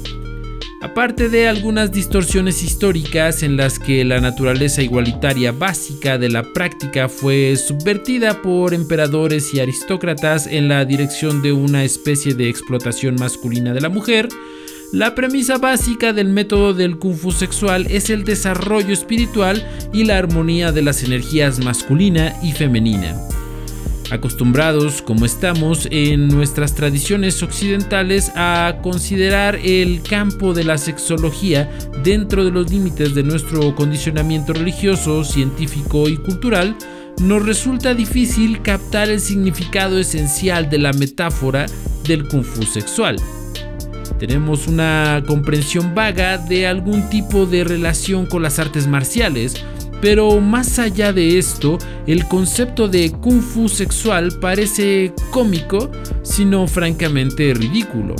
Aparte 0.82 1.30
de 1.30 1.48
algunas 1.48 1.90
distorsiones 1.90 2.62
históricas 2.62 3.42
en 3.42 3.56
las 3.56 3.78
que 3.78 4.04
la 4.04 4.20
naturaleza 4.20 4.82
igualitaria 4.82 5.50
básica 5.50 6.18
de 6.18 6.28
la 6.28 6.42
práctica 6.52 7.08
fue 7.08 7.56
subvertida 7.56 8.42
por 8.42 8.74
emperadores 8.74 9.54
y 9.54 9.60
aristócratas 9.60 10.46
en 10.46 10.68
la 10.68 10.84
dirección 10.84 11.40
de 11.40 11.52
una 11.52 11.82
especie 11.82 12.34
de 12.34 12.50
explotación 12.50 13.16
masculina 13.16 13.72
de 13.72 13.80
la 13.80 13.88
mujer, 13.88 14.28
la 14.92 15.16
premisa 15.16 15.58
básica 15.58 16.12
del 16.12 16.28
método 16.28 16.72
del 16.72 16.98
kung 16.98 17.16
fu 17.16 17.32
sexual 17.32 17.86
es 17.90 18.08
el 18.08 18.24
desarrollo 18.24 18.92
espiritual 18.92 19.66
y 19.92 20.04
la 20.04 20.16
armonía 20.16 20.70
de 20.70 20.82
las 20.82 21.02
energías 21.02 21.58
masculina 21.58 22.34
y 22.42 22.52
femenina. 22.52 23.16
Acostumbrados 24.10 25.02
como 25.02 25.26
estamos 25.26 25.88
en 25.90 26.28
nuestras 26.28 26.74
tradiciones 26.74 27.42
occidentales 27.42 28.30
a 28.36 28.78
considerar 28.80 29.56
el 29.56 30.00
campo 30.02 30.54
de 30.54 30.62
la 30.62 30.78
sexología 30.78 31.68
dentro 32.04 32.44
de 32.44 32.52
los 32.52 32.70
límites 32.70 33.16
de 33.16 33.24
nuestro 33.24 33.74
condicionamiento 33.74 34.52
religioso, 34.52 35.24
científico 35.24 36.08
y 36.08 36.18
cultural, 36.18 36.76
nos 37.20 37.44
resulta 37.44 37.94
difícil 37.94 38.62
captar 38.62 39.10
el 39.10 39.20
significado 39.20 39.98
esencial 39.98 40.70
de 40.70 40.78
la 40.78 40.92
metáfora 40.92 41.66
del 42.06 42.28
kung 42.28 42.44
fu 42.44 42.62
sexual. 42.62 43.16
Tenemos 44.20 44.68
una 44.68 45.24
comprensión 45.26 45.94
vaga 45.94 46.38
de 46.38 46.68
algún 46.68 47.10
tipo 47.10 47.44
de 47.44 47.64
relación 47.64 48.26
con 48.26 48.42
las 48.42 48.58
artes 48.60 48.86
marciales, 48.86 49.64
pero 50.00 50.40
más 50.40 50.78
allá 50.78 51.12
de 51.12 51.38
esto, 51.38 51.78
el 52.06 52.26
concepto 52.26 52.88
de 52.88 53.10
kung 53.12 53.40
fu 53.40 53.68
sexual 53.68 54.30
parece 54.40 55.12
cómico, 55.30 55.90
sino 56.22 56.66
francamente 56.66 57.54
ridículo. 57.54 58.14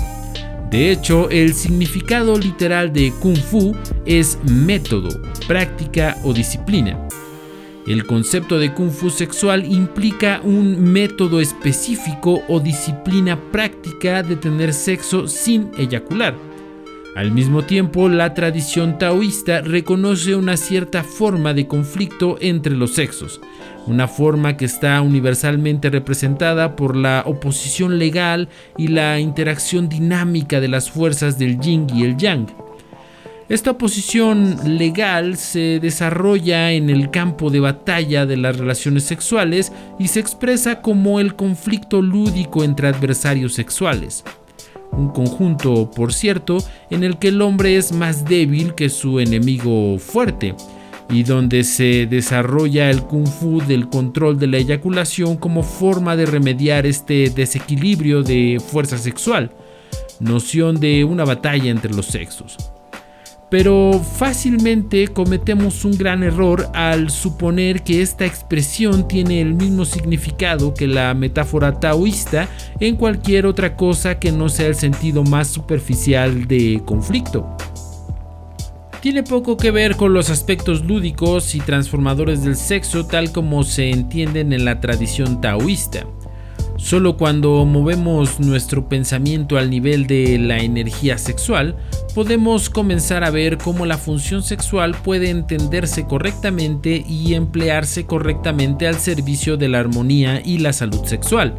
De 0.71 0.91
hecho, 0.91 1.31
el 1.31 1.55
significado 1.55 2.39
literal 2.39 2.93
de 2.93 3.13
kung 3.21 3.37
fu 3.37 3.75
es 4.05 4.39
método, 4.45 5.09
práctica 5.47 6.17
o 6.25 6.33
disciplina. 6.33 6.99
El 7.87 8.05
concepto 8.05 8.59
de 8.59 8.75
kung 8.75 8.91
fu 8.91 9.11
sexual 9.11 9.65
implica 9.65 10.41
un 10.43 10.93
método 10.93 11.41
específico 11.41 12.43
o 12.49 12.59
disciplina 12.59 13.41
práctica 13.53 14.25
de 14.25 14.35
tener 14.35 14.75
sexo 14.75 15.29
sin 15.29 15.71
eyacular. 15.79 16.35
Al 17.17 17.33
mismo 17.33 17.63
tiempo, 17.63 18.11
la 18.11 18.35
tradición 18.35 18.99
taoísta 18.99 19.63
reconoce 19.63 20.37
una 20.37 20.59
cierta 20.59 21.03
forma 21.03 21.55
de 21.55 21.67
conflicto 21.67 22.37
entre 22.43 22.77
los 22.77 22.93
sexos, 22.93 23.41
una 23.87 24.07
forma 24.07 24.59
que 24.59 24.67
está 24.67 25.01
universalmente 25.01 25.89
representada 25.89 26.77
por 26.77 26.95
la 26.95 27.23
oposición 27.25 27.99
legal 27.99 28.51
y 28.77 28.89
la 28.89 29.19
interacción 29.19 29.89
dinámica 29.89 30.61
de 30.61 30.69
las 30.69 30.91
fuerzas 30.91 31.39
del 31.39 31.59
yin 31.59 31.87
y 31.89 32.05
el 32.05 32.19
yang. 32.19 32.49
Esta 33.49 33.71
oposición 33.71 34.77
legal 34.77 35.39
se 35.39 35.81
desarrolla 35.81 36.73
en 36.73 36.91
el 36.91 37.11
campo 37.11 37.49
de 37.49 37.61
batalla 37.61 38.27
de 38.27 38.37
las 38.37 38.59
relaciones 38.59 39.05
sexuales 39.05 39.73
y 39.99 40.09
se 40.09 40.21
expresa 40.21 40.83
como 40.83 41.19
el 41.19 41.35
conflicto 41.35 42.03
lúdico 42.03 42.63
entre 42.63 42.89
adversarios 42.89 43.55
sexuales. 43.55 44.23
Un 44.93 45.09
conjunto, 45.09 45.91
por 45.91 46.13
cierto, 46.13 46.59
en 46.91 47.05
el 47.05 47.19
que 47.19 47.29
el 47.29 47.43
hombre 47.43 47.77
es 47.77 47.93
más 47.93 48.25
débil 48.25 48.75
que 48.75 48.89
su 48.89 49.21
enemigo 49.21 49.99
fuerte, 49.99 50.55
y 51.11 51.23
donde 51.23 51.65
se 51.65 52.07
desarrolla 52.07 52.91
el 52.91 53.03
kung 53.03 53.27
fu 53.27 53.61
del 53.61 53.89
control 53.89 54.39
de 54.39 54.49
la 54.49 54.59
eyaculación 54.59 55.37
como 55.37 55.63
forma 55.63 56.17
de 56.17 56.27
remediar 56.27 56.87
este 56.87 57.31
desequilibrio 57.31 58.23
de 58.23 58.61
fuerza 58.61 58.99
sexual, 58.99 59.51
noción 60.19 60.81
de 60.81 61.05
una 61.05 61.25
batalla 61.25 61.71
entre 61.71 61.93
los 61.93 62.07
sexos 62.07 62.57
pero 63.51 63.93
fácilmente 64.19 65.09
cometemos 65.09 65.85
un 65.85 65.97
gran 65.97 66.23
error 66.23 66.69
al 66.75 67.11
suponer 67.11 67.83
que 67.83 68.03
esta 68.03 68.27
expresión 68.27 69.07
tiene 69.07 69.41
el 69.41 69.55
mismo 69.55 69.85
significado 69.85 70.75
que 70.75 70.89
la 70.89 71.15
metáfora 71.15 71.79
taoísta 71.79 72.49
en 72.81 72.97
cualquier 72.97 73.47
otra 73.47 73.77
cosa 73.77 74.19
que 74.19 74.33
no 74.33 74.49
sea 74.49 74.67
el 74.67 74.75
sentido 74.75 75.23
más 75.23 75.49
superficial 75.49 76.47
de 76.49 76.83
conflicto. 76.85 77.57
Tiene 79.01 79.23
poco 79.23 79.57
que 79.57 79.71
ver 79.71 79.95
con 79.95 80.13
los 80.13 80.31
aspectos 80.31 80.85
lúdicos 80.85 81.55
y 81.55 81.61
transformadores 81.61 82.43
del 82.43 82.57
sexo 82.57 83.07
tal 83.07 83.31
como 83.31 83.63
se 83.63 83.91
entienden 83.91 84.53
en 84.53 84.65
la 84.65 84.81
tradición 84.81 85.41
taoísta. 85.41 86.07
Solo 86.77 87.17
cuando 87.17 87.65
movemos 87.65 88.39
nuestro 88.39 88.89
pensamiento 88.89 89.57
al 89.57 89.71
nivel 89.71 90.07
de 90.07 90.39
la 90.39 90.59
energía 90.59 91.17
sexual, 91.17 91.75
podemos 92.15 92.69
comenzar 92.69 93.25
a 93.25 93.31
ver 93.31 93.57
cómo 93.57 93.87
la 93.87 93.97
función 93.97 94.43
sexual 94.43 94.95
puede 94.95 95.31
entenderse 95.31 96.07
correctamente 96.07 97.03
y 97.09 97.35
emplearse 97.35 98.05
correctamente 98.05 98.87
al 98.87 98.97
servicio 98.97 99.57
de 99.57 99.69
la 99.69 99.81
armonía 99.81 100.43
y 100.45 100.59
la 100.59 100.73
salud 100.73 101.05
sexual. 101.07 101.55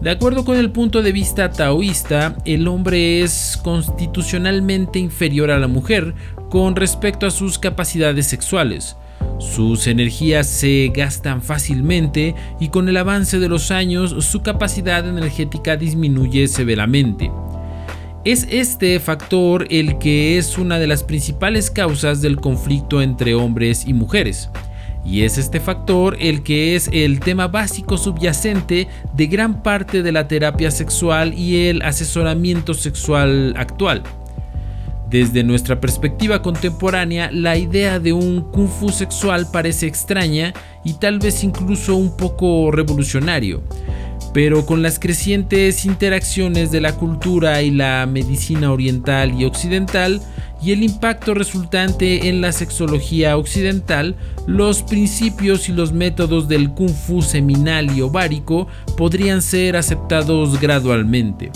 De 0.00 0.10
acuerdo 0.10 0.44
con 0.44 0.56
el 0.56 0.70
punto 0.70 1.02
de 1.02 1.10
vista 1.10 1.50
taoísta, 1.50 2.36
el 2.44 2.68
hombre 2.68 3.22
es 3.22 3.58
constitucionalmente 3.64 5.00
inferior 5.00 5.50
a 5.50 5.58
la 5.58 5.66
mujer 5.66 6.14
con 6.48 6.76
respecto 6.76 7.26
a 7.26 7.32
sus 7.32 7.58
capacidades 7.58 8.28
sexuales. 8.28 8.96
Sus 9.38 9.86
energías 9.86 10.48
se 10.48 10.90
gastan 10.94 11.42
fácilmente 11.42 12.34
y 12.58 12.68
con 12.68 12.88
el 12.88 12.96
avance 12.96 13.38
de 13.38 13.48
los 13.48 13.70
años 13.70 14.24
su 14.24 14.42
capacidad 14.42 15.06
energética 15.06 15.76
disminuye 15.76 16.48
severamente. 16.48 17.30
Es 18.24 18.46
este 18.50 18.98
factor 18.98 19.66
el 19.70 19.98
que 19.98 20.38
es 20.38 20.58
una 20.58 20.78
de 20.78 20.88
las 20.88 21.04
principales 21.04 21.70
causas 21.70 22.20
del 22.20 22.36
conflicto 22.36 23.00
entre 23.00 23.34
hombres 23.34 23.86
y 23.86 23.94
mujeres. 23.94 24.50
Y 25.04 25.22
es 25.22 25.38
este 25.38 25.60
factor 25.60 26.16
el 26.20 26.42
que 26.42 26.74
es 26.74 26.90
el 26.92 27.20
tema 27.20 27.46
básico 27.46 27.96
subyacente 27.96 28.88
de 29.14 29.26
gran 29.28 29.62
parte 29.62 30.02
de 30.02 30.12
la 30.12 30.28
terapia 30.28 30.70
sexual 30.70 31.32
y 31.32 31.68
el 31.68 31.80
asesoramiento 31.82 32.74
sexual 32.74 33.54
actual. 33.56 34.02
Desde 35.10 35.42
nuestra 35.42 35.80
perspectiva 35.80 36.42
contemporánea, 36.42 37.30
la 37.32 37.56
idea 37.56 37.98
de 37.98 38.12
un 38.12 38.42
kung 38.42 38.68
fu 38.68 38.90
sexual 38.90 39.46
parece 39.50 39.86
extraña 39.86 40.52
y 40.84 40.94
tal 40.94 41.18
vez 41.18 41.42
incluso 41.44 41.96
un 41.96 42.14
poco 42.14 42.70
revolucionario. 42.70 43.62
Pero 44.34 44.66
con 44.66 44.82
las 44.82 44.98
crecientes 44.98 45.86
interacciones 45.86 46.70
de 46.70 46.82
la 46.82 46.94
cultura 46.94 47.62
y 47.62 47.70
la 47.70 48.04
medicina 48.04 48.70
oriental 48.70 49.32
y 49.40 49.46
occidental 49.46 50.20
y 50.60 50.72
el 50.72 50.82
impacto 50.82 51.32
resultante 51.32 52.28
en 52.28 52.42
la 52.42 52.52
sexología 52.52 53.38
occidental, 53.38 54.14
los 54.46 54.82
principios 54.82 55.70
y 55.70 55.72
los 55.72 55.92
métodos 55.92 56.48
del 56.48 56.70
kung 56.70 56.90
fu 56.90 57.22
seminal 57.22 57.96
y 57.96 58.02
ovárico 58.02 58.68
podrían 58.98 59.40
ser 59.40 59.76
aceptados 59.76 60.60
gradualmente. 60.60 61.50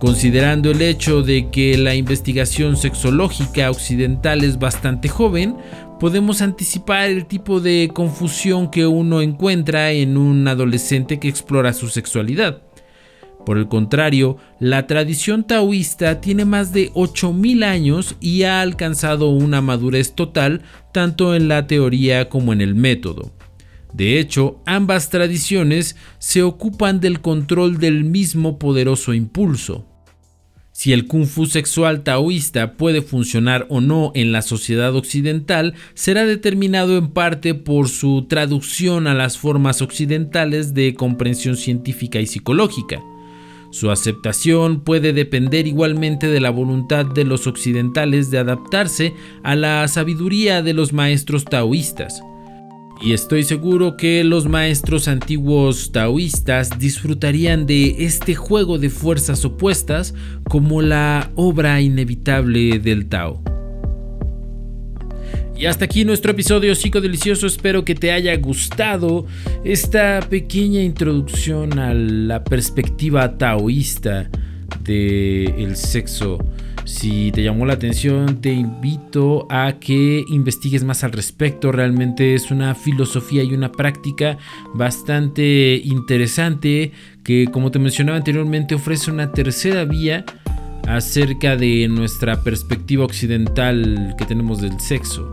Considerando 0.00 0.70
el 0.70 0.80
hecho 0.80 1.22
de 1.22 1.50
que 1.50 1.76
la 1.76 1.94
investigación 1.94 2.78
sexológica 2.78 3.70
occidental 3.70 4.44
es 4.44 4.58
bastante 4.58 5.10
joven, 5.10 5.56
podemos 6.00 6.40
anticipar 6.40 7.10
el 7.10 7.26
tipo 7.26 7.60
de 7.60 7.90
confusión 7.92 8.70
que 8.70 8.86
uno 8.86 9.20
encuentra 9.20 9.92
en 9.92 10.16
un 10.16 10.48
adolescente 10.48 11.20
que 11.20 11.28
explora 11.28 11.74
su 11.74 11.88
sexualidad. 11.88 12.62
Por 13.44 13.58
el 13.58 13.68
contrario, 13.68 14.38
la 14.58 14.86
tradición 14.86 15.44
taoísta 15.44 16.22
tiene 16.22 16.46
más 16.46 16.72
de 16.72 16.90
8.000 16.92 17.62
años 17.62 18.16
y 18.20 18.44
ha 18.44 18.62
alcanzado 18.62 19.28
una 19.28 19.60
madurez 19.60 20.14
total 20.14 20.62
tanto 20.94 21.34
en 21.34 21.46
la 21.46 21.66
teoría 21.66 22.30
como 22.30 22.54
en 22.54 22.62
el 22.62 22.74
método. 22.74 23.32
De 23.92 24.18
hecho, 24.18 24.62
ambas 24.64 25.10
tradiciones 25.10 25.96
se 26.18 26.42
ocupan 26.42 27.00
del 27.00 27.20
control 27.20 27.76
del 27.76 28.04
mismo 28.04 28.58
poderoso 28.58 29.12
impulso. 29.12 29.89
Si 30.80 30.94
el 30.94 31.06
kung 31.06 31.26
fu 31.26 31.44
sexual 31.44 32.04
taoísta 32.04 32.78
puede 32.78 33.02
funcionar 33.02 33.66
o 33.68 33.82
no 33.82 34.12
en 34.14 34.32
la 34.32 34.40
sociedad 34.40 34.96
occidental 34.96 35.74
será 35.92 36.24
determinado 36.24 36.96
en 36.96 37.08
parte 37.08 37.52
por 37.52 37.90
su 37.90 38.24
traducción 38.30 39.06
a 39.06 39.12
las 39.12 39.36
formas 39.36 39.82
occidentales 39.82 40.72
de 40.72 40.94
comprensión 40.94 41.58
científica 41.58 42.18
y 42.18 42.26
psicológica. 42.26 42.98
Su 43.70 43.90
aceptación 43.90 44.80
puede 44.80 45.12
depender 45.12 45.66
igualmente 45.66 46.28
de 46.28 46.40
la 46.40 46.48
voluntad 46.48 47.04
de 47.04 47.24
los 47.24 47.46
occidentales 47.46 48.30
de 48.30 48.38
adaptarse 48.38 49.12
a 49.42 49.56
la 49.56 49.86
sabiduría 49.86 50.62
de 50.62 50.72
los 50.72 50.94
maestros 50.94 51.44
taoístas 51.44 52.22
y 53.02 53.14
estoy 53.14 53.44
seguro 53.44 53.96
que 53.96 54.22
los 54.24 54.46
maestros 54.46 55.08
antiguos 55.08 55.90
taoístas 55.90 56.78
disfrutarían 56.78 57.66
de 57.66 58.04
este 58.04 58.34
juego 58.34 58.78
de 58.78 58.90
fuerzas 58.90 59.44
opuestas 59.44 60.14
como 60.48 60.82
la 60.82 61.30
obra 61.34 61.80
inevitable 61.80 62.78
del 62.78 63.08
Tao. 63.08 63.42
Y 65.56 65.66
hasta 65.66 65.86
aquí 65.86 66.04
nuestro 66.04 66.32
episodio 66.32 66.74
psicodelicioso, 66.74 67.46
espero 67.46 67.84
que 67.84 67.94
te 67.94 68.12
haya 68.12 68.34
gustado 68.36 69.26
esta 69.64 70.20
pequeña 70.28 70.82
introducción 70.82 71.78
a 71.78 71.92
la 71.94 72.44
perspectiva 72.44 73.36
taoísta 73.36 74.30
del 74.90 75.76
sexo 75.76 76.38
si 76.84 77.30
te 77.32 77.42
llamó 77.42 77.66
la 77.66 77.74
atención, 77.74 78.40
te 78.40 78.52
invito 78.52 79.46
a 79.48 79.74
que 79.78 80.24
investigues 80.28 80.82
más 80.82 81.04
al 81.04 81.12
respecto. 81.12 81.72
Realmente 81.72 82.34
es 82.34 82.50
una 82.50 82.74
filosofía 82.74 83.44
y 83.44 83.54
una 83.54 83.70
práctica 83.70 84.38
bastante 84.74 85.80
interesante 85.84 86.92
que, 87.22 87.48
como 87.52 87.70
te 87.70 87.78
mencionaba 87.78 88.18
anteriormente, 88.18 88.74
ofrece 88.74 89.10
una 89.10 89.30
tercera 89.32 89.84
vía 89.84 90.24
acerca 90.88 91.56
de 91.56 91.86
nuestra 91.88 92.42
perspectiva 92.42 93.04
occidental 93.04 94.14
que 94.18 94.24
tenemos 94.24 94.60
del 94.60 94.78
sexo. 94.80 95.30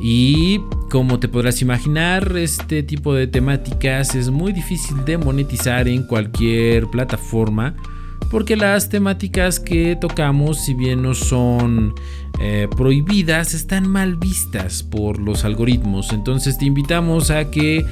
Y 0.00 0.60
como 0.90 1.18
te 1.18 1.28
podrás 1.28 1.60
imaginar, 1.60 2.36
este 2.36 2.84
tipo 2.84 3.14
de 3.14 3.26
temáticas 3.26 4.14
es 4.14 4.30
muy 4.30 4.52
difícil 4.52 5.04
de 5.04 5.18
monetizar 5.18 5.88
en 5.88 6.04
cualquier 6.04 6.86
plataforma 6.86 7.74
porque 8.30 8.56
las 8.56 8.88
temáticas 8.88 9.58
que 9.60 9.96
tocamos, 9.96 10.64
si 10.64 10.74
bien 10.74 11.02
no 11.02 11.14
son 11.14 11.94
eh, 12.40 12.68
prohibidas, 12.76 13.54
están 13.54 13.88
mal 13.88 14.16
vistas 14.16 14.82
por 14.82 15.18
los 15.18 15.44
algoritmos. 15.44 16.12
Entonces 16.12 16.58
te 16.58 16.66
invitamos 16.66 17.30
a 17.30 17.50
que 17.50 17.84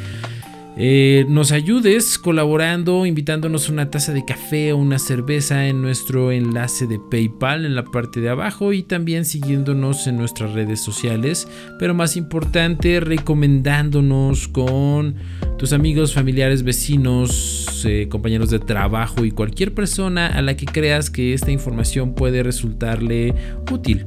eh, 0.79 1.25
nos 1.29 1.53
ayudes 1.53 2.19
colaborando, 2.19 3.07
invitándonos 3.07 3.71
una 3.71 3.91
taza 3.91 4.13
de 4.13 4.27
café 4.27 4.75
o 4.75 4.77
una 4.77 4.99
cerveza 4.99 5.69
en 5.69 5.81
nuestro 5.81 6.33
enlace 6.33 6.87
de 6.87 6.99
PayPal 6.99 7.65
en 7.65 7.75
la 7.75 7.85
parte 7.85 8.21
de 8.21 8.29
abajo 8.29 8.75
y 8.75 8.83
también 8.83 9.25
siguiéndonos 9.25 10.07
en 10.07 10.19
nuestras 10.19 10.53
redes 10.53 10.81
sociales. 10.83 11.49
Pero 11.79 11.95
más 11.95 12.19
importante, 12.19 13.01
recomendándonos 13.01 14.49
con 14.49 15.15
tus 15.57 15.73
amigos, 15.73 16.13
familiares, 16.13 16.63
vecinos, 16.63 17.83
eh, 17.87 18.09
compañeros 18.11 18.51
de 18.51 18.59
trabajo 18.59 19.25
y 19.25 19.31
cualquier 19.31 19.73
persona 19.73 20.27
a 20.27 20.43
la 20.43 20.57
que 20.59 20.67
creas 20.67 21.09
que 21.09 21.33
esta 21.33 21.51
información 21.51 22.15
puede 22.15 22.43
resultarle 22.43 23.35
útil. 23.73 24.07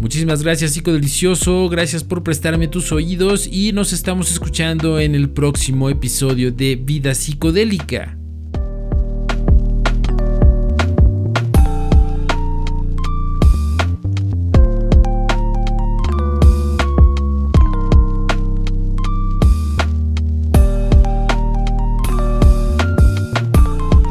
Muchísimas 0.00 0.42
gracias, 0.42 0.72
Psico 0.72 0.92
Delicioso. 0.92 1.68
Gracias 1.68 2.04
por 2.04 2.22
prestarme 2.22 2.68
tus 2.68 2.92
oídos 2.92 3.48
y 3.50 3.72
nos 3.72 3.92
estamos 3.92 4.30
escuchando 4.30 5.00
en 5.00 5.14
el 5.14 5.28
próximo 5.28 5.90
episodio 5.90 6.52
de 6.52 6.76
Vida 6.76 7.14
Psicodélica. 7.14 8.17